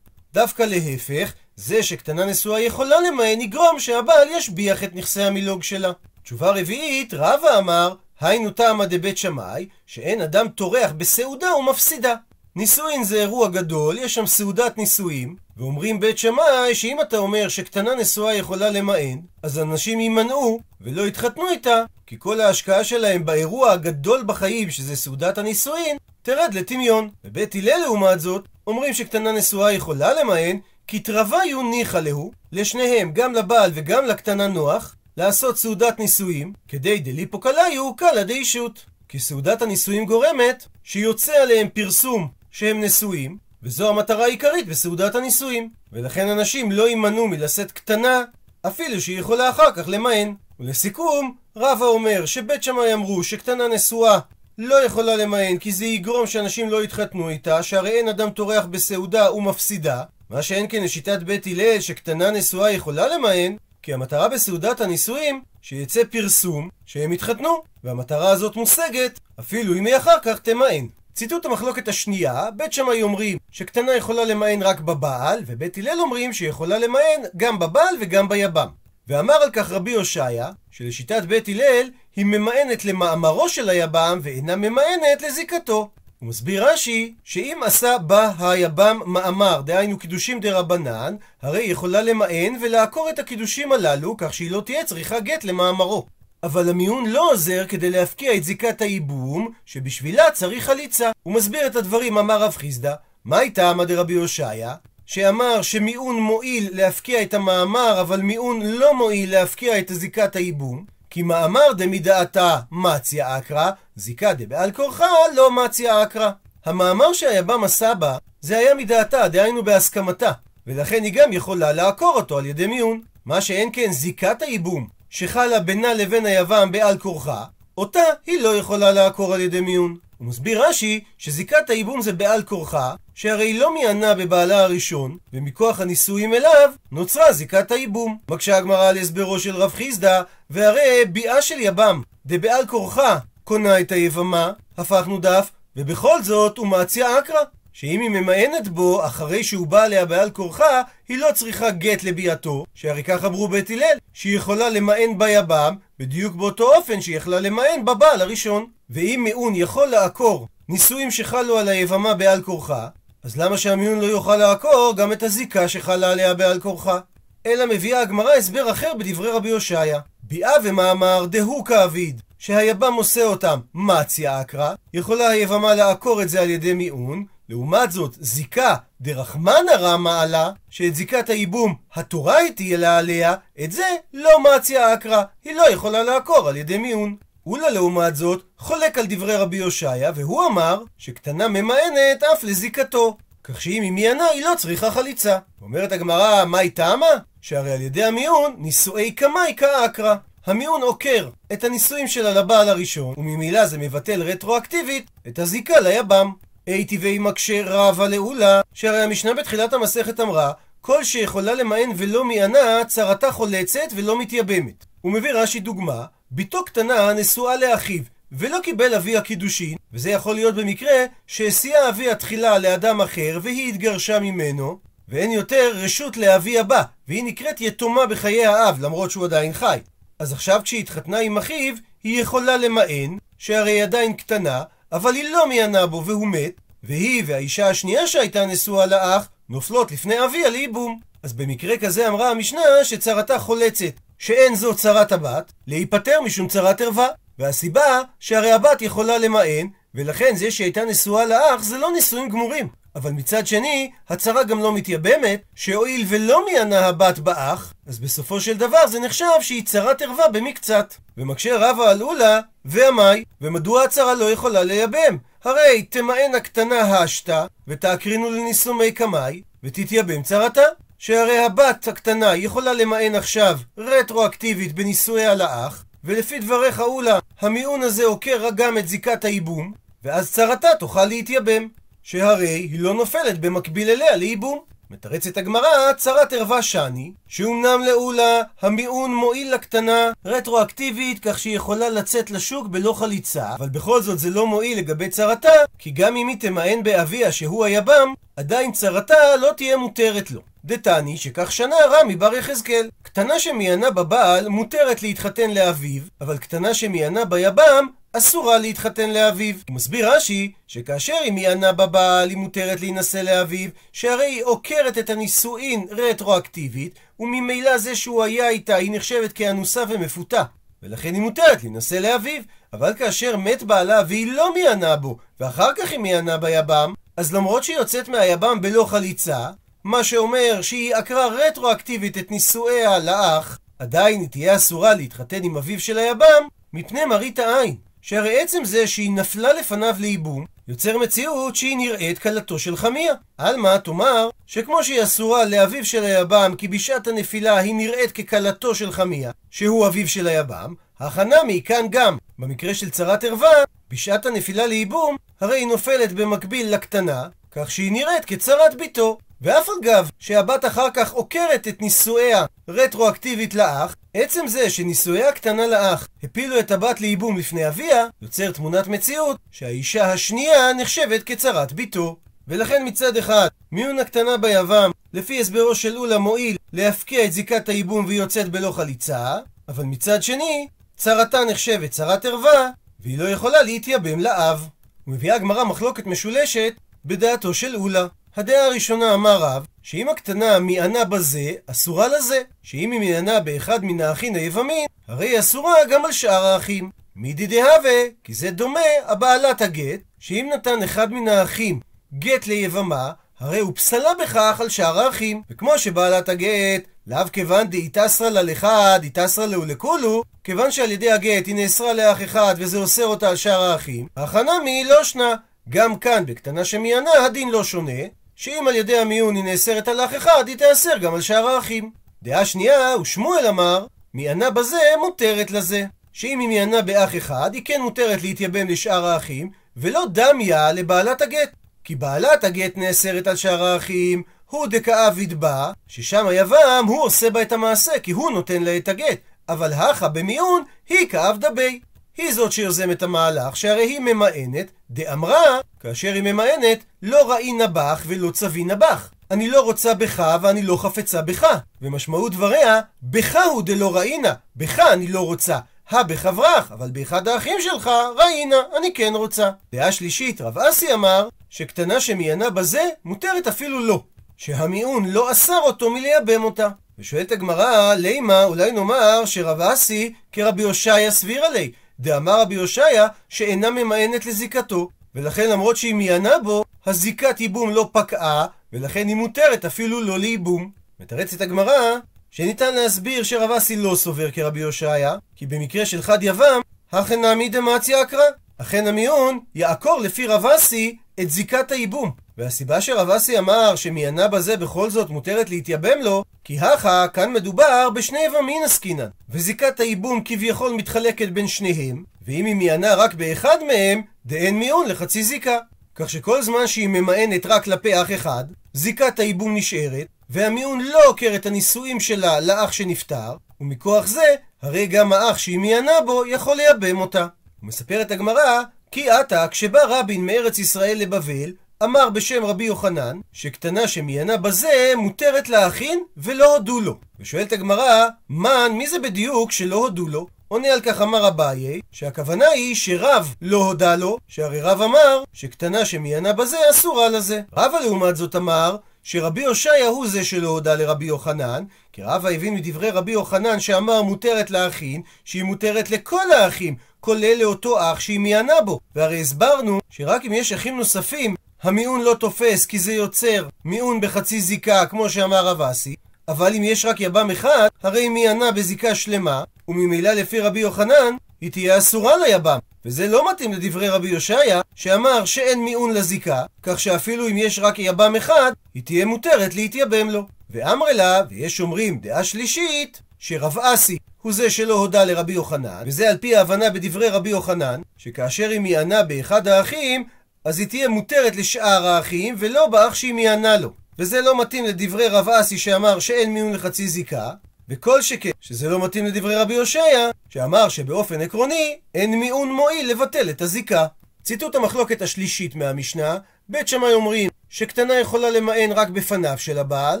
דווקא 0.34 0.62
להפך, 0.62 1.32
זה 1.56 1.82
שקטנה 1.82 2.24
נשואה 2.24 2.60
יכולה 2.60 3.00
למען 3.00 3.40
יגרום 3.40 3.80
שהבעל 3.80 4.28
ישביח 4.30 4.84
את 4.84 4.94
נכסי 4.94 5.22
המילוג 5.22 5.62
שלה. 5.62 5.92
תשובה 6.22 6.50
רביעית, 6.50 7.14
רבא 7.14 7.58
אמר, 7.58 7.94
היינו 8.20 8.50
טעמא 8.50 8.84
דבית 8.84 9.18
שמאי, 9.18 9.68
שאין 9.86 10.20
אדם 10.20 10.48
טורח 10.48 10.92
בסעודה 10.96 11.56
ומפסידה. 11.56 12.14
נישואין 12.56 13.04
זה 13.04 13.20
אירוע 13.20 13.48
גדול, 13.48 13.98
יש 13.98 14.14
שם 14.14 14.26
סעודת 14.26 14.78
נישואים, 14.78 15.36
ואומרים 15.56 16.00
בית 16.00 16.18
שמאי 16.18 16.74
שאם 16.74 17.00
אתה 17.00 17.18
אומר 17.18 17.48
שקטנה 17.48 17.94
נשואה 17.94 18.34
יכולה 18.34 18.70
למען, 18.70 19.20
אז 19.42 19.58
אנשים 19.58 20.00
יימנעו 20.00 20.60
ולא 20.80 21.06
יתחתנו 21.06 21.48
איתה, 21.48 21.82
כי 22.06 22.16
כל 22.18 22.40
ההשקעה 22.40 22.84
שלהם 22.84 23.24
באירוע 23.24 23.72
הגדול 23.72 24.22
בחיים, 24.26 24.70
שזה 24.70 24.96
סעודת 24.96 25.38
הנישואין, 25.38 25.96
תרד 26.22 26.50
לטמיון. 26.54 27.10
בבית 27.24 27.54
הלל 27.54 27.80
לעומת 27.84 28.20
זאת, 28.20 28.44
אומרים 28.66 28.94
שקטנה 28.94 29.32
נשואה 29.32 29.72
יכולה 29.72 30.22
למען, 30.22 30.58
כי 30.86 30.98
תרוויו 30.98 31.62
ניחא 31.62 31.96
להו, 31.96 32.32
לשניהם, 32.52 33.12
גם 33.12 33.32
לבעל 33.32 33.70
וגם 33.74 34.04
לקטנה 34.04 34.46
נוח, 34.46 34.96
לעשות 35.16 35.58
סעודת 35.58 35.98
נישואים, 35.98 36.52
כדי 36.68 36.98
דליפו 36.98 37.40
קליו 37.40 37.94
קלא 37.96 38.22
דאישות. 38.22 38.84
כי 39.08 39.18
סעודת 39.18 39.62
הנישואים 39.62 40.06
גורמת 40.06 40.66
שיוצא 40.84 41.32
עליהם 41.42 41.68
פרסום 41.68 42.28
שהם 42.56 42.80
נשואים, 42.80 43.38
וזו 43.62 43.88
המטרה 43.88 44.24
העיקרית 44.24 44.66
בסעודת 44.66 45.14
הנישואים. 45.14 45.70
ולכן 45.92 46.28
אנשים 46.28 46.72
לא 46.72 46.88
יימנעו 46.88 47.28
מלשאת 47.28 47.72
קטנה, 47.72 48.22
אפילו 48.66 49.00
שהיא 49.00 49.18
יכולה 49.18 49.50
אחר 49.50 49.72
כך 49.72 49.84
למען. 49.88 50.34
ולסיכום, 50.60 51.34
רבא 51.56 51.84
אומר 51.84 52.26
שבית 52.26 52.62
שמאי 52.62 52.94
אמרו 52.94 53.24
שקטנה 53.24 53.68
נשואה 53.68 54.18
לא 54.58 54.84
יכולה 54.84 55.16
למען 55.16 55.58
כי 55.58 55.72
זה 55.72 55.84
יגרום 55.84 56.26
שאנשים 56.26 56.70
לא 56.70 56.84
יתחתנו 56.84 57.28
איתה, 57.28 57.62
שהרי 57.62 57.90
אין 57.90 58.08
אדם 58.08 58.30
טורח 58.30 58.64
בסעודה 58.64 59.32
ומפסידה. 59.32 60.02
מה 60.30 60.42
שאין 60.42 60.66
כן 60.68 60.82
לשיטת 60.82 61.22
בית 61.22 61.46
הלל 61.46 61.80
שקטנה 61.80 62.30
נשואה 62.30 62.70
יכולה 62.70 63.08
למען, 63.08 63.56
כי 63.82 63.94
המטרה 63.94 64.28
בסעודת 64.28 64.80
הנישואים 64.80 65.42
שיצא 65.62 66.00
פרסום 66.10 66.68
שהם 66.86 67.12
יתחתנו, 67.12 67.62
והמטרה 67.84 68.30
הזאת 68.30 68.56
מושגת 68.56 69.20
אפילו 69.40 69.74
אם 69.74 69.86
היא 69.86 69.96
אחר 69.96 70.16
כך 70.22 70.38
תמען. 70.38 70.86
ציטוט 71.16 71.44
המחלוקת 71.44 71.88
השנייה, 71.88 72.50
בית 72.56 72.72
שמאי 72.72 73.02
אומרים 73.02 73.38
שקטנה 73.50 73.96
יכולה 73.96 74.24
למען 74.24 74.62
רק 74.62 74.80
בבעל, 74.80 75.42
ובית 75.46 75.78
הלל 75.78 76.00
אומרים 76.00 76.32
שיכולה 76.32 76.78
למען 76.78 77.20
גם 77.36 77.58
בבעל 77.58 77.94
וגם 78.00 78.28
ביבם. 78.28 78.68
ואמר 79.08 79.34
על 79.34 79.50
כך 79.52 79.70
רבי 79.70 79.94
הושעיה, 79.94 80.50
שלשיטת 80.70 81.22
בית 81.22 81.48
הלל 81.48 81.90
היא 82.16 82.24
ממאנת 82.24 82.84
למאמרו 82.84 83.48
של 83.48 83.68
היבם 83.68 84.18
ואינה 84.22 84.56
ממאנת 84.56 85.22
לזיקתו. 85.26 85.90
הוא 86.20 86.28
מסביר 86.28 86.70
רש"י, 86.70 87.14
שאם 87.24 87.60
עשה 87.64 87.98
בה 87.98 88.32
היבם 88.38 89.00
מאמר, 89.06 89.60
דהיינו 89.60 89.98
קידושים 89.98 90.40
דה 90.40 90.58
רבנן, 90.58 91.16
הרי 91.42 91.62
היא 91.62 91.72
יכולה 91.72 92.02
למאן 92.02 92.52
ולעקור 92.62 93.10
את 93.10 93.18
הקידושים 93.18 93.72
הללו, 93.72 94.16
כך 94.16 94.34
שהיא 94.34 94.50
לא 94.50 94.60
תהיה 94.60 94.84
צריכה 94.84 95.20
גט 95.20 95.44
למאמרו. 95.44 96.06
אבל 96.42 96.68
המיון 96.68 97.06
לא 97.06 97.30
עוזר 97.30 97.64
כדי 97.68 97.90
להפקיע 97.90 98.36
את 98.36 98.44
זיקת 98.44 98.82
הייבום, 98.82 99.50
שבשבילה 99.66 100.24
צריך 100.32 100.64
חליצה. 100.64 101.10
הוא 101.22 101.34
מסביר 101.34 101.66
את 101.66 101.76
הדברים, 101.76 102.18
אמר 102.18 102.42
רב 102.42 102.56
חיסדא, 102.56 102.94
מה 103.24 103.38
הייתה 103.38 103.70
עמד 103.70 103.90
רבי 103.92 104.14
הושעיה? 104.14 104.74
שאמר 105.06 105.62
שמיעון 105.62 106.20
מועיל 106.20 106.68
להפקיע 106.72 107.22
את 107.22 107.34
המאמר, 107.34 108.00
אבל 108.00 108.20
מיעון 108.20 108.62
לא 108.62 108.94
מועיל 108.94 109.30
להפקיע 109.30 109.78
את 109.78 109.88
זיקת 109.92 110.36
הייבום. 110.36 110.84
כי 111.10 111.22
מאמר 111.22 111.72
דמידעתה 111.76 112.60
מציה 112.70 113.38
אקרא, 113.38 113.70
זיקה 113.96 114.34
דבעל 114.34 114.72
כורחה 114.72 115.06
לא 115.34 115.50
מציה 115.50 116.02
אקרא. 116.02 116.30
המאמר 116.64 117.12
שהיבם 117.12 117.64
עשה 117.64 117.94
בה, 117.94 118.18
זה 118.40 118.58
היה 118.58 118.74
מדעתה, 118.74 119.28
דהיינו 119.28 119.62
בהסכמתה, 119.62 120.32
ולכן 120.66 121.02
היא 121.02 121.12
גם 121.12 121.32
יכולה 121.32 121.72
לעקור 121.72 122.12
אותו 122.16 122.38
על 122.38 122.46
ידי 122.46 122.66
מיון. 122.66 123.00
מה 123.26 123.40
שאין 123.40 123.70
כן 123.72 123.92
זיקת 123.92 124.42
הייבום, 124.42 124.88
שחלה 125.10 125.60
בינה 125.60 125.94
לבין 125.94 126.26
היבם 126.26 126.72
בעל 126.72 126.98
כורחה, 126.98 127.44
אותה 127.78 128.02
היא 128.26 128.40
לא 128.40 128.56
יכולה 128.56 128.92
לעקור 128.92 129.34
על 129.34 129.40
ידי 129.40 129.60
מיון. 129.60 129.96
הוא 130.18 130.28
מסביר 130.28 130.68
רש"י 130.68 131.04
שזיקת 131.18 131.70
הייבום 131.70 132.02
זה 132.02 132.12
בעל 132.12 132.42
כורחה, 132.42 132.94
שהרי 133.14 133.58
לא 133.58 133.74
מיענה 133.74 134.14
בבעלה 134.14 134.60
הראשון, 134.60 135.16
ומכוח 135.32 135.80
הנישואים 135.80 136.34
אליו 136.34 136.70
נוצרה 136.92 137.32
זיקת 137.32 137.70
הייבום. 137.70 138.18
מקשה 138.30 138.56
הגמרא 138.56 138.88
על 138.88 138.98
הסברו 138.98 139.38
של 139.38 139.56
רב 139.56 139.72
חיסדא, 139.72 140.22
והרי 140.50 141.04
ביאה 141.12 141.42
של 141.42 141.60
יבם, 141.60 142.02
דבעל 142.26 142.66
כורחה, 142.66 143.18
קונה 143.44 143.80
את 143.80 143.92
היבמה, 143.92 144.52
הפכנו 144.78 145.18
דף, 145.18 145.50
ובכל 145.76 146.22
זאת 146.22 146.58
הוא 146.58 146.66
מעציה 146.66 147.18
אקרא. 147.18 147.40
שאם 147.78 148.00
היא 148.00 148.10
ממאנת 148.10 148.68
בו 148.68 149.06
אחרי 149.06 149.44
שהוא 149.44 149.66
בא 149.66 149.82
עליה 149.82 150.04
בעל 150.04 150.30
כורחה, 150.30 150.82
היא 151.08 151.18
לא 151.18 151.28
צריכה 151.34 151.70
גט 151.70 152.02
לביאתו, 152.02 152.64
שהרי 152.74 153.02
כך 153.02 153.24
אמרו 153.24 153.48
בית 153.48 153.70
הלל, 153.70 153.98
שהיא 154.12 154.36
יכולה 154.36 154.70
למאן 154.70 155.18
ביבם, 155.18 155.74
בדיוק 155.98 156.34
באותו 156.34 156.74
אופן 156.74 157.00
שהיא 157.00 157.16
יכלה 157.16 157.40
למאן 157.40 157.84
בבעל 157.84 158.20
הראשון. 158.20 158.66
ואם 158.90 159.20
מיעון 159.24 159.54
יכול 159.54 159.86
לעקור 159.86 160.48
נישואים 160.68 161.10
שחלו 161.10 161.58
על 161.58 161.68
היבמה 161.68 162.14
בעל 162.14 162.42
כורחה, 162.42 162.88
אז 163.24 163.36
למה 163.36 163.58
שהמיעון 163.58 164.00
לא 164.00 164.06
יוכל 164.06 164.36
לעקור 164.36 164.94
גם 164.96 165.12
את 165.12 165.22
הזיקה 165.22 165.68
שחלה 165.68 166.10
עליה 166.10 166.34
בעל 166.34 166.60
כורחה? 166.60 166.98
אלא 167.46 167.66
מביאה 167.66 168.00
הגמרא 168.00 168.32
הסבר 168.32 168.70
אחר 168.70 168.92
בדברי 168.98 169.30
רבי 169.30 169.50
הושעיה. 169.50 170.00
ביאה 170.22 170.52
ומאמר 170.64 171.26
דהו 171.26 171.64
כאביד, 171.64 172.20
שהיבם 172.38 172.94
עושה 172.94 173.24
אותם 173.24 173.60
מציה 173.74 174.40
אקרא, 174.40 174.74
יכולה 174.94 175.28
היבמה 175.28 175.74
לעקור 175.74 176.22
את 176.22 176.28
זה 176.28 176.40
על 176.40 176.50
ידי 176.50 176.72
מיעון, 176.72 177.35
לעומת 177.48 177.92
זאת, 177.92 178.16
זיקה 178.20 178.74
דרחמנא 179.00 179.70
רע 179.78 179.96
מעלה, 179.96 180.50
שאת 180.70 180.94
זיקת 180.94 181.30
הייבום 181.30 181.74
התורה 181.94 182.40
הטילה 182.40 182.98
עליה, 182.98 183.34
את 183.64 183.72
זה 183.72 183.86
לא 184.12 184.30
מציה 184.40 184.94
אקרא, 184.94 185.22
היא 185.44 185.54
לא 185.54 185.70
יכולה 185.70 186.02
לעקור 186.02 186.48
על 186.48 186.56
ידי 186.56 186.78
מיעון. 186.78 187.16
אולה 187.46 187.70
לעומת 187.70 188.16
זאת, 188.16 188.42
חולק 188.58 188.98
על 188.98 189.06
דברי 189.08 189.36
רבי 189.36 189.58
הושעיה, 189.58 190.12
והוא 190.14 190.46
אמר 190.46 190.82
שקטנה 190.98 191.48
ממאנת 191.48 192.22
אף 192.32 192.44
לזיקתו. 192.44 193.16
כך 193.44 193.62
שאם 193.62 193.82
היא 193.82 193.92
מיינה, 193.92 194.24
היא 194.24 194.44
לא 194.44 194.52
צריכה 194.58 194.90
חליצה. 194.90 195.38
אומרת 195.62 195.92
הגמרא, 195.92 196.44
מהי 196.44 196.70
טעמה? 196.70 197.06
שהרי 197.40 197.72
על 197.72 197.80
ידי 197.80 198.04
המיעון, 198.04 198.54
נישואי 198.58 199.12
קמאי 199.12 199.54
כאקרא. 199.56 200.14
המיעון 200.46 200.82
עוקר 200.82 201.28
את 201.52 201.64
הנישואים 201.64 202.08
שלה 202.08 202.30
לבעל 202.30 202.68
הראשון, 202.68 203.14
וממילא 203.16 203.66
זה 203.66 203.78
מבטל 203.78 204.22
רטרואקטיבית 204.22 205.10
את 205.28 205.38
הזיקה 205.38 205.80
ליבם. 205.80 206.32
הייתי 206.66 206.98
ואי 206.98 207.18
מקשה 207.18 207.62
רבה 207.64 208.08
לעולה, 208.08 208.60
שהרי 208.74 209.02
המשנה 209.02 209.34
בתחילת 209.34 209.72
המסכת 209.72 210.20
אמרה, 210.20 210.52
כל 210.80 211.04
שיכולה 211.04 211.54
למען 211.54 211.90
ולא 211.96 212.24
מיענה, 212.24 212.84
צרתה 212.86 213.32
חולצת 213.32 213.88
ולא 213.96 214.18
מתייבמת. 214.18 214.84
הוא 215.00 215.12
מביא 215.12 215.32
רש"י 215.32 215.60
דוגמה, 215.60 216.04
בתו 216.32 216.64
קטנה 216.64 217.12
נשואה 217.12 217.56
לאחיו, 217.56 218.02
ולא 218.32 218.58
קיבל 218.62 218.94
אביה 218.94 219.20
קידושין, 219.20 219.76
וזה 219.92 220.10
יכול 220.10 220.34
להיות 220.34 220.54
במקרה 220.54 221.04
שהסיעה 221.26 221.88
אביה 221.88 222.14
תחילה 222.14 222.58
לאדם 222.58 223.00
אחר 223.00 223.38
והיא 223.42 223.68
התגרשה 223.68 224.20
ממנו, 224.20 224.78
ואין 225.08 225.30
יותר 225.30 225.72
רשות 225.74 226.16
לאבי 226.16 226.58
הבא, 226.58 226.82
והיא 227.08 227.24
נקראת 227.24 227.60
יתומה 227.60 228.06
בחיי 228.06 228.46
האב, 228.46 228.80
למרות 228.80 229.10
שהוא 229.10 229.24
עדיין 229.24 229.52
חי. 229.52 229.78
אז 230.18 230.32
עכשיו 230.32 230.60
כשהיא 230.64 230.80
התחתנה 230.80 231.18
עם 231.18 231.38
אחיו, 231.38 231.74
היא 232.04 232.22
יכולה 232.22 232.56
למען, 232.56 233.18
שהרי 233.38 233.70
היא 233.70 233.82
עדיין 233.82 234.12
קטנה, 234.12 234.62
אבל 234.92 235.14
היא 235.14 235.30
לא 235.30 235.48
מיענה 235.48 235.86
בו 235.86 236.04
והוא 236.04 236.26
מת, 236.26 236.60
והיא 236.82 237.22
והאישה 237.26 237.68
השנייה 237.68 238.06
שהייתה 238.06 238.46
נשואה 238.46 238.86
לאח, 238.86 239.28
נופלות 239.48 239.92
לפני 239.92 240.24
אביה 240.24 240.50
לייבום. 240.50 241.00
אז 241.22 241.32
במקרה 241.32 241.76
כזה 241.76 242.08
אמרה 242.08 242.30
המשנה 242.30 242.60
שצרתה 242.82 243.38
חולצת, 243.38 243.92
שאין 244.18 244.54
זו 244.54 244.74
צרת 244.74 245.12
הבת, 245.12 245.52
להיפטר 245.66 246.20
משום 246.24 246.48
צרת 246.48 246.80
ערווה. 246.80 247.08
והסיבה 247.38 248.00
שהרי 248.20 248.52
הבת 248.52 248.82
יכולה 248.82 249.18
למען, 249.18 249.68
ולכן 249.94 250.36
זה 250.36 250.50
שהייתה 250.50 250.84
נשואה 250.84 251.24
לאח 251.24 251.62
זה 251.62 251.78
לא 251.78 251.92
נישואים 251.92 252.28
גמורים. 252.28 252.68
אבל 252.96 253.12
מצד 253.12 253.46
שני, 253.46 253.90
הצרה 254.08 254.44
גם 254.44 254.60
לא 254.60 254.72
מתייבמת, 254.72 255.42
שהואיל 255.54 256.04
ולא 256.08 256.44
מיענה 256.46 256.86
הבת 256.86 257.18
באח, 257.18 257.74
אז 257.86 257.98
בסופו 257.98 258.40
של 258.40 258.56
דבר 258.56 258.86
זה 258.86 259.00
נחשב 259.00 259.24
שהיא 259.40 259.66
צרת 259.66 260.02
ערווה 260.02 260.28
במקצת. 260.28 260.94
ומקשה 261.16 261.56
רבא 261.56 261.82
על 261.82 262.02
אולה, 262.02 262.40
ועמי, 262.64 263.24
ומדוע 263.40 263.82
הצרה 263.82 264.14
לא 264.14 264.30
יכולה 264.30 264.64
לייבם? 264.64 265.16
הרי 265.44 265.82
תמאן 265.82 266.34
הקטנה 266.36 266.80
השתה, 266.80 267.46
ותעקרינו 267.68 268.30
לנישומי 268.30 268.92
קמאי, 268.92 269.42
ותתייבם 269.64 270.22
צרתה. 270.22 270.62
שהרי 270.98 271.38
הבת 271.38 271.88
הקטנה 271.88 272.36
יכולה 272.36 272.72
למען 272.72 273.14
עכשיו 273.14 273.58
רטרואקטיבית 273.78 274.72
בנישואיה 274.72 275.34
לאח, 275.34 275.84
ולפי 276.04 276.38
דבריך 276.38 276.80
אולה, 276.80 277.18
המיעון 277.40 277.82
הזה 277.82 278.04
עוקר 278.04 278.48
גם 278.54 278.78
את 278.78 278.88
זיקת 278.88 279.24
הייבום, 279.24 279.72
ואז 280.04 280.32
צרתה 280.32 280.68
תוכל 280.78 281.04
להתייבם, 281.04 281.68
שהרי 282.08 282.48
היא 282.48 282.80
לא 282.80 282.94
נופלת 282.94 283.40
במקביל 283.40 283.90
אליה 283.90 284.16
לייבום. 284.16 284.58
מתרצת 284.90 285.36
הגמרא, 285.36 285.92
צרת 285.96 286.32
ערווה 286.32 286.62
שני, 286.62 287.12
שאומנם 287.28 287.80
לאולה 287.86 288.42
המיעון 288.62 289.14
מועיל 289.14 289.54
לקטנה 289.54 290.10
רטרואקטיבית 290.24 291.18
כך 291.22 291.38
שהיא 291.38 291.56
יכולה 291.56 291.88
לצאת 291.88 292.30
לשוק 292.30 292.66
בלא 292.66 292.92
חליצה, 292.92 293.54
אבל 293.54 293.68
בכל 293.68 294.02
זאת 294.02 294.18
זה 294.18 294.30
לא 294.30 294.46
מועיל 294.46 294.78
לגבי 294.78 295.08
צרתה, 295.08 295.52
כי 295.78 295.90
גם 295.90 296.16
אם 296.16 296.28
היא 296.28 296.36
תמאן 296.40 296.82
באביה 296.82 297.32
שהוא 297.32 297.64
היבם, 297.64 298.14
עדיין 298.36 298.72
צרתה 298.72 299.36
לא 299.40 299.52
תהיה 299.56 299.76
מותרת 299.76 300.30
לו. 300.30 300.40
דתני 300.64 301.16
שכך 301.16 301.52
שנה 301.52 301.76
רמי 301.90 302.16
בר 302.16 302.34
יחזקאל. 302.34 302.88
קטנה 303.02 303.38
שמיינה 303.38 303.90
בבעל 303.90 304.48
מותרת 304.48 305.02
להתחתן 305.02 305.50
לאביו, 305.50 306.02
אבל 306.20 306.38
קטנה 306.38 306.74
שמיינה 306.74 307.24
ביבם 307.24 307.86
אסורה 308.18 308.58
להתחתן 308.58 309.10
לאביו. 309.10 309.54
הוא 309.68 309.76
מסביר 309.76 310.10
רש"י 310.12 310.52
שכאשר 310.66 311.16
היא 311.24 311.32
מיינה 311.32 311.72
בבעל 311.72 312.28
היא 312.28 312.36
מותרת 312.36 312.80
להינשא 312.80 313.18
לאביו, 313.18 313.70
שהרי 313.92 314.24
היא 314.24 314.44
עוקרת 314.44 314.98
את 314.98 315.10
הנישואין 315.10 315.86
רטרואקטיבית, 315.90 316.98
וממילא 317.20 317.78
זה 317.78 317.96
שהוא 317.96 318.22
היה 318.22 318.48
איתה 318.48 318.74
היא 318.74 318.90
נחשבת 318.92 319.32
כאנוסה 319.32 319.82
ומפותה. 319.88 320.42
ולכן 320.82 321.14
היא 321.14 321.22
מותרת 321.22 321.62
להינשא 321.62 321.94
לאביו. 321.94 322.42
אבל 322.72 322.94
כאשר 322.94 323.36
מת 323.36 323.62
בעלה 323.62 324.02
והיא 324.08 324.32
לא 324.32 324.54
מיינה 324.54 324.96
בו, 324.96 325.16
ואחר 325.40 325.70
כך 325.76 325.90
היא 325.90 325.98
מיינה 325.98 326.36
ביבם, 326.36 326.94
אז 327.16 327.34
למרות 327.34 327.64
שהיא 327.64 327.76
יוצאת 327.76 328.08
מהיבם 328.08 328.60
בלא 328.60 328.84
חליצה, 328.84 329.48
מה 329.84 330.04
שאומר 330.04 330.58
שהיא 330.62 330.94
עקרה 330.94 331.26
רטרואקטיבית 331.26 332.18
את 332.18 332.30
נישואיה 332.30 332.98
לאח, 332.98 333.58
עדיין 333.78 334.20
היא 334.20 334.28
תהיה 334.28 334.56
אסורה 334.56 334.94
להתחתן 334.94 335.44
עם 335.44 335.56
אביו 335.56 335.80
של 335.80 335.98
היבם, 335.98 336.48
מפני 336.72 337.04
מראית 337.04 337.38
העין. 337.38 337.85
שהרי 338.08 338.40
עצם 338.40 338.64
זה 338.64 338.86
שהיא 338.86 339.10
נפלה 339.10 339.52
לפניו 339.52 339.94
לייבום, 339.98 340.44
יוצר 340.68 340.98
מציאות 340.98 341.56
שהיא 341.56 341.76
נראית 341.76 342.18
כלתו 342.18 342.58
של 342.58 342.76
חמיה. 342.76 343.14
עלמא 343.38 343.76
תאמר 343.76 344.28
שכמו 344.46 344.84
שהיא 344.84 345.02
אסורה 345.02 345.44
לאביו 345.44 345.84
של 345.84 346.04
היבם 346.04 346.54
כי 346.58 346.68
בשעת 346.68 347.06
הנפילה 347.06 347.58
היא 347.58 347.74
נראית 347.74 348.12
ככלתו 348.12 348.74
של 348.74 348.92
חמיה, 348.92 349.30
שהוא 349.50 349.86
אביו 349.86 350.08
של 350.08 350.26
היבם, 350.26 350.74
הכא 351.00 351.36
נמי, 351.46 351.66
כאן 351.66 351.86
גם, 351.90 352.16
במקרה 352.38 352.74
של 352.74 352.90
צרת 352.90 353.24
ערווה, 353.24 353.64
בשעת 353.90 354.26
הנפילה 354.26 354.66
לייבום, 354.66 355.16
הרי 355.40 355.58
היא 355.58 355.66
נופלת 355.66 356.12
במקביל 356.12 356.74
לקטנה, 356.74 357.28
כך 357.50 357.70
שהיא 357.70 357.92
נראית 357.92 358.24
כצרת 358.24 358.74
בתו. 358.74 359.18
ואף 359.40 359.68
על 359.68 359.74
גב 359.82 360.10
שהבת 360.18 360.64
אחר 360.64 360.90
כך 360.94 361.12
עוקרת 361.12 361.68
את 361.68 361.82
נישואיה 361.82 362.44
רטרואקטיבית 362.68 363.54
לאח, 363.54 363.96
עצם 364.14 364.46
זה 364.46 364.70
שנישואיה 364.70 365.28
הקטנה 365.28 365.66
לאח 365.66 366.08
הפילו 366.22 366.58
את 366.58 366.70
הבת 366.70 367.00
לייבום 367.00 367.38
לפני 367.38 367.68
אביה, 367.68 368.06
יוצר 368.22 368.50
תמונת 368.50 368.86
מציאות 368.86 369.36
שהאישה 369.50 370.12
השנייה 370.12 370.72
נחשבת 370.72 371.22
כצרת 371.22 371.72
בתו. 371.72 372.16
ולכן 372.48 372.82
מצד 372.86 373.16
אחד, 373.16 373.48
מיאון 373.72 373.98
הקטנה 373.98 374.36
ביבם, 374.36 374.90
לפי 375.12 375.40
הסברו 375.40 375.74
של 375.74 375.96
עולא 375.96 376.18
מועיל 376.18 376.56
להפקיע 376.72 377.24
את 377.24 377.32
זיקת 377.32 377.68
הייבום 377.68 378.06
והיא 378.06 378.18
יוצאת 378.18 378.48
בלא 378.48 378.72
חליצה, 378.72 379.36
אבל 379.68 379.84
מצד 379.84 380.22
שני, 380.22 380.68
צרתה 380.96 381.38
נחשבת 381.50 381.90
צרת 381.90 382.24
ערווה, 382.24 382.70
והיא 383.00 383.18
לא 383.18 383.28
יכולה 383.28 383.62
להתייבם 383.62 384.20
לאב. 384.20 384.68
ומביאה 385.06 385.34
הגמרא 385.34 385.64
מחלוקת 385.64 386.06
משולשת 386.06 386.72
בדעתו 387.04 387.54
של 387.54 387.76
אולה. 387.76 388.06
הדעה 388.36 388.66
הראשונה 388.66 389.14
אמר 389.14 389.36
רב, 389.36 389.66
שאם 389.82 390.08
הקטנה 390.08 390.58
מיענה 390.58 391.04
בזה, 391.04 391.52
אסורה 391.66 392.08
לזה. 392.08 392.42
שאם 392.62 392.90
היא 392.92 393.00
מיענה 393.00 393.40
באחד 393.40 393.84
מן 393.84 394.00
האחים 394.00 394.34
היבמים, 394.34 394.86
הרי 395.08 395.28
היא 395.28 395.38
אסורה 395.38 395.74
גם 395.90 396.04
על 396.04 396.12
שאר 396.12 396.46
האחים. 396.46 396.90
מידי 397.16 397.46
דהווה, 397.46 398.02
כי 398.24 398.34
זה 398.34 398.50
דומה 398.50 398.80
הבעלת 399.06 399.62
הגט, 399.62 400.00
שאם 400.18 400.50
נתן 400.54 400.82
אחד 400.82 401.12
מן 401.12 401.28
האחים 401.28 401.80
גט 402.18 402.46
ליבמה, 402.46 403.10
הרי 403.40 403.58
הוא 403.58 403.74
פסלה 403.74 404.10
בכך 404.22 404.60
על 404.60 404.68
שאר 404.68 404.98
האחים. 404.98 405.42
וכמו 405.50 405.78
שבעלת 405.78 406.28
הגט, 406.28 406.82
לאו 407.06 407.26
כיוון 407.32 407.66
דאיתסרא 407.66 408.28
לה 408.28 408.42
לחד, 408.42 409.00
איתסרא 409.02 409.46
להו 409.46 409.64
לכולו, 409.64 410.22
כיוון 410.44 410.70
שעל 410.70 410.90
ידי 410.90 411.12
הגט 411.12 411.46
היא 411.46 411.54
נאסרה 411.54 411.92
לאח 411.92 412.22
אחד 412.22 412.54
וזה 412.58 412.78
אוסר 412.78 413.06
אותה 413.06 413.28
על 413.28 413.36
שאר 413.36 413.62
האחים, 413.62 414.06
החנמי 414.16 414.84
לא 414.84 415.04
שנה. 415.04 415.34
גם 415.68 415.96
כאן, 415.96 416.26
בקטנה 416.26 416.64
שמיינה, 416.64 417.10
הדין 417.26 417.50
לא 417.50 417.64
שונה, 417.64 418.02
שאם 418.36 418.64
על 418.68 418.76
ידי 418.76 418.98
המיון 418.98 419.36
היא 419.36 419.44
נאסרת 419.44 419.88
על 419.88 420.00
אח 420.00 420.16
אחד, 420.16 420.48
היא 420.48 420.56
תאסר 420.56 420.98
גם 420.98 421.14
על 421.14 421.20
שאר 421.20 421.46
האחים. 421.48 421.90
דעה 422.22 422.44
שנייה, 422.44 422.96
ושמואל 423.00 423.46
אמר, 423.46 423.86
מיענה 424.14 424.50
בזה 424.50 424.78
מותרת 425.00 425.50
לזה. 425.50 425.84
שאם 426.12 426.38
היא 426.38 426.48
מיענה 426.48 426.82
באח 426.82 427.16
אחד, 427.16 427.50
היא 427.54 427.62
כן 427.64 427.80
מותרת 427.82 428.22
להתייבם 428.22 428.68
לשאר 428.68 429.06
האחים, 429.06 429.50
ולא 429.76 430.04
דמיה 430.12 430.72
לבעלת 430.72 431.22
הגט. 431.22 431.50
כי 431.84 431.94
בעלת 431.94 432.44
הגט 432.44 432.76
נאסרת 432.76 433.26
על 433.26 433.36
שאר 433.36 433.64
האחים, 433.64 434.22
הוא 434.46 434.66
דכאביד 434.66 435.40
בה, 435.40 435.72
ששם 435.88 436.26
היבם 436.26 436.84
הוא 436.88 437.02
עושה 437.02 437.30
בה 437.30 437.42
את 437.42 437.52
המעשה, 437.52 437.98
כי 437.98 438.10
הוא 438.10 438.30
נותן 438.30 438.62
לה 438.62 438.76
את 438.76 438.88
הגט. 438.88 439.18
אבל 439.48 439.72
הכה 439.72 440.08
במיון, 440.08 440.64
היא 440.88 441.08
כאב 441.08 441.36
דבי. 441.38 441.80
היא 442.16 442.34
זאת 442.34 442.52
שיוזמת 442.52 443.02
המהלך, 443.02 443.56
שהרי 443.56 443.82
היא 443.82 444.00
ממאנת, 444.00 444.70
דאמרה, 444.90 445.60
כאשר 445.80 446.12
היא 446.12 446.22
ממאנת, 446.22 446.84
לא 447.02 447.32
ראי 447.32 447.52
נבח 447.52 448.02
ולא 448.06 448.30
צבי 448.30 448.64
נבח. 448.64 449.10
אני 449.30 449.48
לא 449.48 449.60
רוצה 449.60 449.94
בך 449.94 450.36
ואני 450.42 450.62
לא 450.62 450.76
חפצה 450.76 451.22
בך. 451.22 451.46
ומשמעות 451.82 452.32
דבריה, 452.32 452.80
בך 453.02 453.38
הוא 453.52 453.62
דלא 453.62 453.96
ראינה, 453.96 454.32
בך 454.56 454.78
אני 454.78 455.06
לא 455.06 455.20
רוצה. 455.20 455.58
הא 455.90 456.02
בחברך, 456.02 456.72
אבל 456.72 456.90
באחד 456.90 457.28
האחים 457.28 457.56
שלך, 457.60 457.90
ראינה, 458.16 458.56
אני 458.78 458.94
כן 458.94 459.12
רוצה. 459.14 459.50
דעה 459.72 459.92
שלישית, 459.92 460.40
רב 460.40 460.58
אסי 460.58 460.92
אמר, 460.92 461.28
שקטנה 461.50 462.00
שמיינה 462.00 462.50
בזה, 462.50 462.88
מותרת 463.04 463.46
אפילו 463.46 463.80
לא. 463.80 464.02
שהמיעון 464.36 465.04
לא 465.04 465.32
אסר 465.32 465.58
אותו 465.58 465.90
מלייבם 465.90 466.44
אותה. 466.44 466.68
ושואלת 466.98 467.32
הגמרא, 467.32 467.94
לימה, 467.94 468.44
אולי 468.44 468.72
נאמר 468.72 469.24
שרב 469.24 469.60
אסי 469.60 470.12
כרבי 470.32 470.62
הושעיה 470.62 471.10
סביר 471.10 471.44
עלי. 471.44 471.72
דאמר 472.00 472.40
רבי 472.40 472.54
הושעיה 472.54 473.06
שאינה 473.28 473.70
ממאנת 473.70 474.26
לזיקתו, 474.26 474.88
ולכן 475.14 475.50
למרות 475.50 475.76
שהיא 475.76 475.94
מיינה 475.94 476.38
בו, 476.38 476.64
הזיקת 476.86 477.40
ייבום 477.40 477.70
לא 477.70 477.90
פקעה, 477.92 478.46
ולכן 478.72 479.08
היא 479.08 479.16
מותרת 479.16 479.64
אפילו 479.64 480.00
לא 480.00 480.18
לייבום. 480.18 480.70
מתרצת 481.00 481.40
הגמרא 481.40 481.96
שניתן 482.30 482.74
להסביר 482.74 483.22
שרב 483.22 483.50
אסי 483.50 483.76
לא 483.76 483.94
סובר 483.94 484.30
כרבי 484.30 484.62
הושעיה, 484.62 485.14
כי 485.36 485.46
במקרה 485.46 485.86
של 485.86 486.02
חד 486.02 486.18
יבם, 486.22 486.60
הכן 486.92 487.48
דמציה 487.50 488.02
אקרא. 488.02 488.24
אכן 488.58 488.86
המיון 488.86 489.40
יעקור 489.54 490.00
לפי 490.00 490.26
רב 490.26 490.46
אסי 490.46 490.96
את 491.20 491.30
זיקת 491.30 491.72
הייבום. 491.72 492.25
והסיבה 492.38 492.80
שרב 492.80 493.10
אסי 493.10 493.38
אמר 493.38 493.76
שמיינה 493.76 494.28
בזה 494.28 494.56
בכל 494.56 494.90
זאת 494.90 495.10
מותרת 495.10 495.50
להתייבם 495.50 496.00
לו, 496.02 496.24
כי 496.44 496.58
הכה 496.58 497.08
כאן 497.08 497.32
מדובר 497.32 497.90
בשני 497.90 498.18
יבמין 498.18 498.62
עסקינן. 498.64 499.08
וזיקת 499.30 499.80
הייבום 499.80 500.22
כביכול 500.24 500.72
מתחלקת 500.72 501.28
בין 501.28 501.48
שניהם, 501.48 502.04
ואם 502.26 502.44
היא 502.44 502.54
מיינה 502.54 502.94
רק 502.94 503.14
באחד 503.14 503.56
מהם, 503.66 504.02
דאין 504.26 504.58
מיון 504.58 504.88
לחצי 504.88 505.22
זיקה. 505.22 505.58
כך 505.94 506.10
שכל 506.10 506.42
זמן 506.42 506.66
שהיא 506.66 506.88
ממאנת 506.88 507.46
רק 507.46 507.64
כלפי 507.64 508.02
אח 508.02 508.12
אחד, 508.14 508.44
זיקת 508.72 509.18
הייבום 509.18 509.56
נשארת, 509.56 510.06
והמיון 510.30 510.80
לא 510.80 511.08
עוקר 511.08 511.32
את 511.34 511.46
הנישואים 511.46 512.00
שלה 512.00 512.40
לאח 512.40 512.72
שנפטר, 512.72 513.36
ומכוח 513.60 514.06
זה, 514.06 514.34
הרי 514.62 514.86
גם 514.86 515.12
האח 515.12 515.38
שהיא 515.38 515.58
מיינה 515.58 516.00
בו 516.06 516.26
יכול 516.26 516.56
לייבם 516.56 517.00
אותה. 517.00 517.26
ומספרת 517.62 518.10
הגמרא, 518.10 518.62
כי 518.90 519.10
עתה, 519.10 519.48
כשבא 519.48 519.80
רבין 519.88 520.26
מארץ 520.26 520.58
ישראל 520.58 520.98
לבבל, 520.98 521.52
אמר 521.82 522.10
בשם 522.10 522.44
רבי 522.44 522.64
יוחנן, 522.64 523.20
שקטנה 523.32 523.88
שמיינה 523.88 524.36
בזה 524.36 524.92
מותרת 524.96 525.48
לאחין 525.48 526.02
ולא 526.16 526.56
הודו 526.56 526.80
לו. 526.80 526.96
ושואלת 527.20 527.52
הגמרא, 527.52 528.06
מן, 528.30 528.72
מי 528.72 528.86
זה 528.86 528.98
בדיוק 528.98 529.52
שלא 529.52 529.76
הודו 529.76 530.08
לו? 530.08 530.26
עונה 530.48 530.68
על 530.68 530.80
כך 530.80 531.00
אמר 531.00 531.28
אביי, 531.28 531.80
שהכוונה 531.92 532.46
היא 532.46 532.74
שרב 532.74 533.34
לא 533.42 533.56
הודה 533.56 533.96
לו, 533.96 534.18
שהרי 534.28 534.60
רב 534.60 534.82
אמר 534.82 535.22
שקטנה 535.32 535.84
שמיינה 535.84 536.32
בזה 536.32 536.56
אסורה 536.70 537.08
לזה. 537.08 537.40
רבא 537.56 537.78
לעומת 537.78 538.16
זאת 538.16 538.36
אמר 538.36 538.76
שרבי 539.02 539.44
הושעיה 539.44 539.88
הוא 539.88 540.06
זה 540.06 540.24
שלא 540.24 540.48
הודה 540.48 540.74
לרבי 540.74 541.04
יוחנן, 541.04 541.64
כי 541.92 542.02
רבא 542.02 542.28
הבין 542.28 542.54
מדברי 542.54 542.90
רבי 542.90 543.12
יוחנן 543.12 543.60
שאמר 543.60 544.02
מותרת 544.02 544.50
לאחין, 544.50 545.02
שהיא 545.24 545.42
מותרת 545.42 545.90
לכל 545.90 546.32
האחים, 546.32 546.76
כולל 547.00 547.34
לאותו 547.40 547.92
אח 547.92 548.00
שהיא 548.00 548.20
מיינה 548.20 548.60
בו. 548.64 548.80
והרי 548.96 549.20
הסברנו 549.20 549.80
שרק 549.90 550.24
אם 550.24 550.32
יש 550.32 550.52
אחים 550.52 550.76
נוספים, 550.76 551.34
המיעון 551.62 552.00
לא 552.00 552.16
תופס 552.20 552.66
כי 552.66 552.78
זה 552.78 552.92
יוצר 552.92 553.48
מיעון 553.64 554.00
בחצי 554.00 554.40
זיקה, 554.40 554.86
כמו 554.86 555.08
שאמר 555.08 555.46
רב 555.46 555.62
אסי, 555.62 555.94
אבל 556.28 556.54
אם 556.54 556.64
יש 556.64 556.84
רק 556.84 557.00
יבם 557.00 557.30
אחד, 557.30 557.68
הרי 557.82 558.00
היא 558.00 558.10
מיינה 558.10 558.52
בזיקה 558.52 558.94
שלמה, 558.94 559.44
וממילא 559.68 560.12
לפי 560.12 560.40
רבי 560.40 560.60
יוחנן, 560.60 561.16
היא 561.40 561.52
תהיה 561.52 561.78
אסורה 561.78 562.12
ליבם. 562.16 562.58
וזה 562.84 563.06
לא 563.06 563.30
מתאים 563.30 563.52
לדברי 563.52 563.88
רבי 563.88 564.08
יושעיה, 564.08 564.60
שאמר 564.74 565.24
שאין 565.24 565.64
מיעון 565.64 565.94
לזיקה, 565.94 566.42
כך 566.62 566.80
שאפילו 566.80 567.28
אם 567.28 567.36
יש 567.36 567.58
רק 567.58 567.78
יבם 567.78 568.16
אחד, 568.16 568.52
היא 568.74 568.82
תהיה 568.82 569.06
מותרת 569.06 569.54
להתייבם 569.54 570.10
לו. 570.10 570.26
ואמרי 570.50 570.94
לה, 570.94 571.20
ויש 571.30 571.60
אומרים 571.60 571.98
דעה 571.98 572.24
שלישית, 572.24 573.02
שרב 573.18 573.58
אסי 573.58 573.98
הוא 574.22 574.32
זה 574.32 574.50
שלא 574.50 574.74
הודה 574.74 575.04
לרבי 575.04 575.32
יוחנן, 575.32 575.82
וזה 575.86 576.10
על 576.10 576.16
פי 576.16 576.36
ההבנה 576.36 576.70
בדברי 576.70 577.08
רבי 577.08 577.30
יוחנן, 577.30 577.80
שכאשר 577.96 578.50
היא 578.50 578.60
מיינה 578.60 579.02
באחד 579.02 579.48
האחים, 579.48 580.04
אז 580.46 580.58
היא 580.58 580.68
תהיה 580.68 580.88
מותרת 580.88 581.36
לשאר 581.36 581.86
האחים, 581.86 582.34
ולא 582.38 582.66
באח 582.66 582.94
שהיא 582.94 583.12
מיינה 583.14 583.56
לו. 583.56 583.72
וזה 583.98 584.20
לא 584.20 584.40
מתאים 584.40 584.64
לדברי 584.64 585.08
רב 585.08 585.28
אסי 585.28 585.58
שאמר 585.58 585.98
שאין 585.98 586.34
מיון 586.34 586.52
לחצי 586.52 586.88
זיקה, 586.88 587.30
וכל 587.68 588.02
שכן 588.02 588.30
שזה 588.40 588.68
לא 588.68 588.84
מתאים 588.84 589.06
לדברי 589.06 589.36
רבי 589.36 589.56
הושע, 589.56 590.10
שאמר 590.30 590.68
שבאופן 590.68 591.20
עקרוני 591.20 591.78
אין 591.94 592.20
מיעון 592.20 592.52
מועיל 592.52 592.90
לבטל 592.90 593.30
את 593.30 593.40
הזיקה. 593.40 593.86
ציטוט 594.22 594.54
המחלוקת 594.54 595.02
השלישית 595.02 595.54
מהמשנה, 595.54 596.18
בית 596.48 596.68
שמאי 596.68 596.92
אומרים 596.92 597.30
שקטנה 597.58 597.94
יכולה 597.94 598.30
למען 598.30 598.72
רק 598.72 598.88
בפניו 598.88 599.38
של 599.38 599.58
הבעל, 599.58 600.00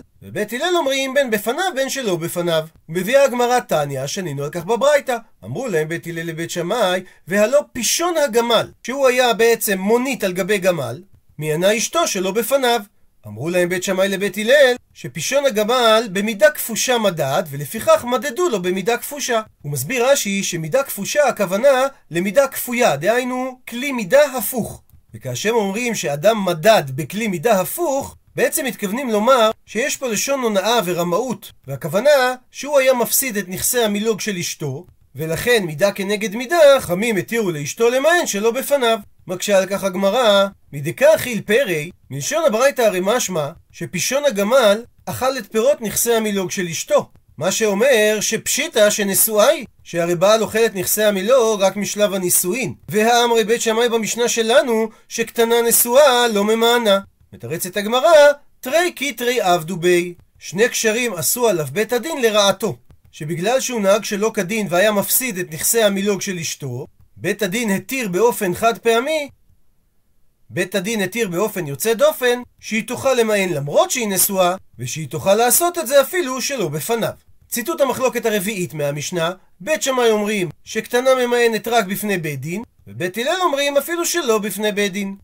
ובית 0.22 0.52
הלל 0.52 0.74
אומרים 0.76 1.14
בין 1.14 1.30
בפניו 1.30 1.64
בין 1.74 1.88
שלא 1.88 2.16
בפניו. 2.16 2.66
מביאה 2.88 3.24
הגמרא 3.24 3.60
תניא, 3.60 4.06
שנינו 4.06 4.44
על 4.44 4.50
כך 4.50 4.64
בברייתא. 4.64 5.16
אמרו 5.44 5.68
להם 5.68 5.88
בית 5.88 6.06
הלל 6.06 6.22
לבית 6.22 6.50
שמאי, 6.50 7.00
והלא 7.28 7.60
פישון 7.72 8.14
הגמל, 8.16 8.68
שהוא 8.82 9.06
היה 9.06 9.32
בעצם 9.32 9.78
מונית 9.78 10.24
על 10.24 10.32
גבי 10.32 10.58
גמל, 10.58 11.02
ענה 11.38 11.76
אשתו 11.76 12.08
שלא 12.08 12.30
בפניו. 12.30 12.80
אמרו 13.26 13.50
להם 13.50 13.68
בית 13.68 13.82
שמאי 13.82 14.08
לבית 14.08 14.36
הלל, 14.38 14.74
שפישון 14.94 15.46
הגמל 15.46 16.08
במידה 16.12 16.50
כפושה 16.50 16.98
מדד, 16.98 17.42
ולפיכך 17.50 18.04
מדדו 18.04 18.48
לו 18.48 18.62
במידה 18.62 18.96
כפושה. 18.96 19.40
הוא 19.62 19.72
מסביר 19.72 20.10
רש"י 20.10 20.42
שמידה 20.42 20.82
כפושה 20.82 21.28
הכוונה 21.28 21.86
למידה 22.10 22.48
כפויה, 22.48 22.96
דהיינו 22.96 23.60
כלי 23.68 23.92
מידה 23.92 24.24
הפוך. 24.38 24.82
וכאשר 25.16 25.50
אומרים 25.50 25.94
שאדם 25.94 26.44
מדד 26.44 26.82
בכלי 26.94 27.28
מידה 27.28 27.60
הפוך, 27.60 28.16
בעצם 28.36 28.64
מתכוונים 28.64 29.10
לומר 29.10 29.50
שיש 29.66 29.96
פה 29.96 30.08
לשון 30.08 30.40
הונאה 30.40 30.78
ורמאות, 30.84 31.52
והכוונה 31.66 32.34
שהוא 32.50 32.78
היה 32.78 32.94
מפסיד 32.94 33.36
את 33.36 33.48
נכסי 33.48 33.84
המילוג 33.84 34.20
של 34.20 34.36
אשתו, 34.36 34.86
ולכן 35.14 35.62
מידה 35.66 35.92
כנגד 35.92 36.36
מידה, 36.36 36.80
חמים 36.80 37.16
התירו 37.16 37.50
לאשתו 37.50 37.90
למען 37.90 38.26
שלא 38.26 38.50
בפניו. 38.50 38.98
מקשה 39.26 39.58
על 39.58 39.66
כך 39.66 39.84
הגמרא, 39.84 40.46
מדקה 40.72 41.14
אכיל 41.14 41.40
פרי, 41.40 41.90
מלשון 42.10 42.44
הברייתא 42.46 42.82
הרי 42.82 43.00
משמע, 43.02 43.48
שפישון 43.72 44.24
הגמל 44.24 44.84
אכל 45.06 45.38
את 45.38 45.52
פירות 45.52 45.80
נכסי 45.80 46.14
המילוג 46.14 46.50
של 46.50 46.66
אשתו. 46.66 47.10
מה 47.38 47.52
שאומר 47.52 48.18
שפשיטא 48.20 48.90
שנשואה 48.90 49.48
היא, 49.48 49.66
שהרי 49.84 50.14
בעל 50.14 50.42
אוכל 50.42 50.58
את 50.66 50.74
נכסי 50.74 51.02
המילוג 51.02 51.62
רק 51.62 51.76
משלב 51.76 52.14
הנישואין. 52.14 52.74
והאמרי 52.88 53.44
בית 53.44 53.60
שמאי 53.60 53.88
במשנה 53.88 54.28
שלנו, 54.28 54.88
שקטנה 55.08 55.54
נשואה 55.68 56.28
לא 56.28 56.44
ממאנה. 56.44 56.98
מתרצת 57.32 57.76
הגמרא, 57.76 58.10
תרי 58.60 58.92
כי 58.96 59.12
תרי 59.12 59.40
עבדו 59.40 59.76
בי. 59.76 60.14
שני 60.38 60.68
קשרים 60.68 61.14
עשו 61.14 61.48
עליו 61.48 61.66
בית 61.72 61.92
הדין 61.92 62.22
לרעתו. 62.22 62.76
שבגלל 63.12 63.60
שהוא 63.60 63.80
נהג 63.80 64.04
שלא 64.04 64.30
כדין 64.34 64.66
והיה 64.70 64.92
מפסיד 64.92 65.38
את 65.38 65.54
נכסי 65.54 65.82
המילוג 65.82 66.20
של 66.20 66.38
אשתו, 66.38 66.86
בית 67.16 67.42
הדין 67.42 67.70
התיר 67.70 68.08
באופן 68.08 68.54
חד 68.54 68.78
פעמי 68.78 69.28
בית 70.50 70.74
הדין 70.74 71.00
התיר 71.00 71.28
באופן 71.28 71.66
יוצא 71.66 71.94
דופן 71.94 72.42
שהיא 72.60 72.86
תוכל 72.86 73.14
למען 73.14 73.48
למרות 73.48 73.90
שהיא 73.90 74.08
נשואה, 74.08 74.56
ושהיא 74.78 75.08
תוכל 75.08 75.34
לעשות 75.34 75.78
את 75.78 75.86
זה 75.86 76.00
אפילו 76.00 76.40
שלא 76.42 76.68
בפניו. 76.68 77.12
ציטוט 77.48 77.80
המחלוקת 77.80 78.26
הרביעית 78.26 78.74
מהמשנה, 78.74 79.32
בית 79.60 79.82
שמאי 79.82 80.10
אומרים 80.10 80.48
שקטנה 80.64 81.10
ממאנת 81.14 81.68
רק 81.68 81.84
בפני 81.84 82.18
בית 82.18 82.40
דין, 82.40 82.62
ובית 82.86 83.18
הלל 83.18 83.36
אומרים 83.42 83.76
אפילו 83.76 84.06
שלא 84.06 84.38
בפני 84.38 84.72
בית 84.72 84.92
דין. 84.92 85.16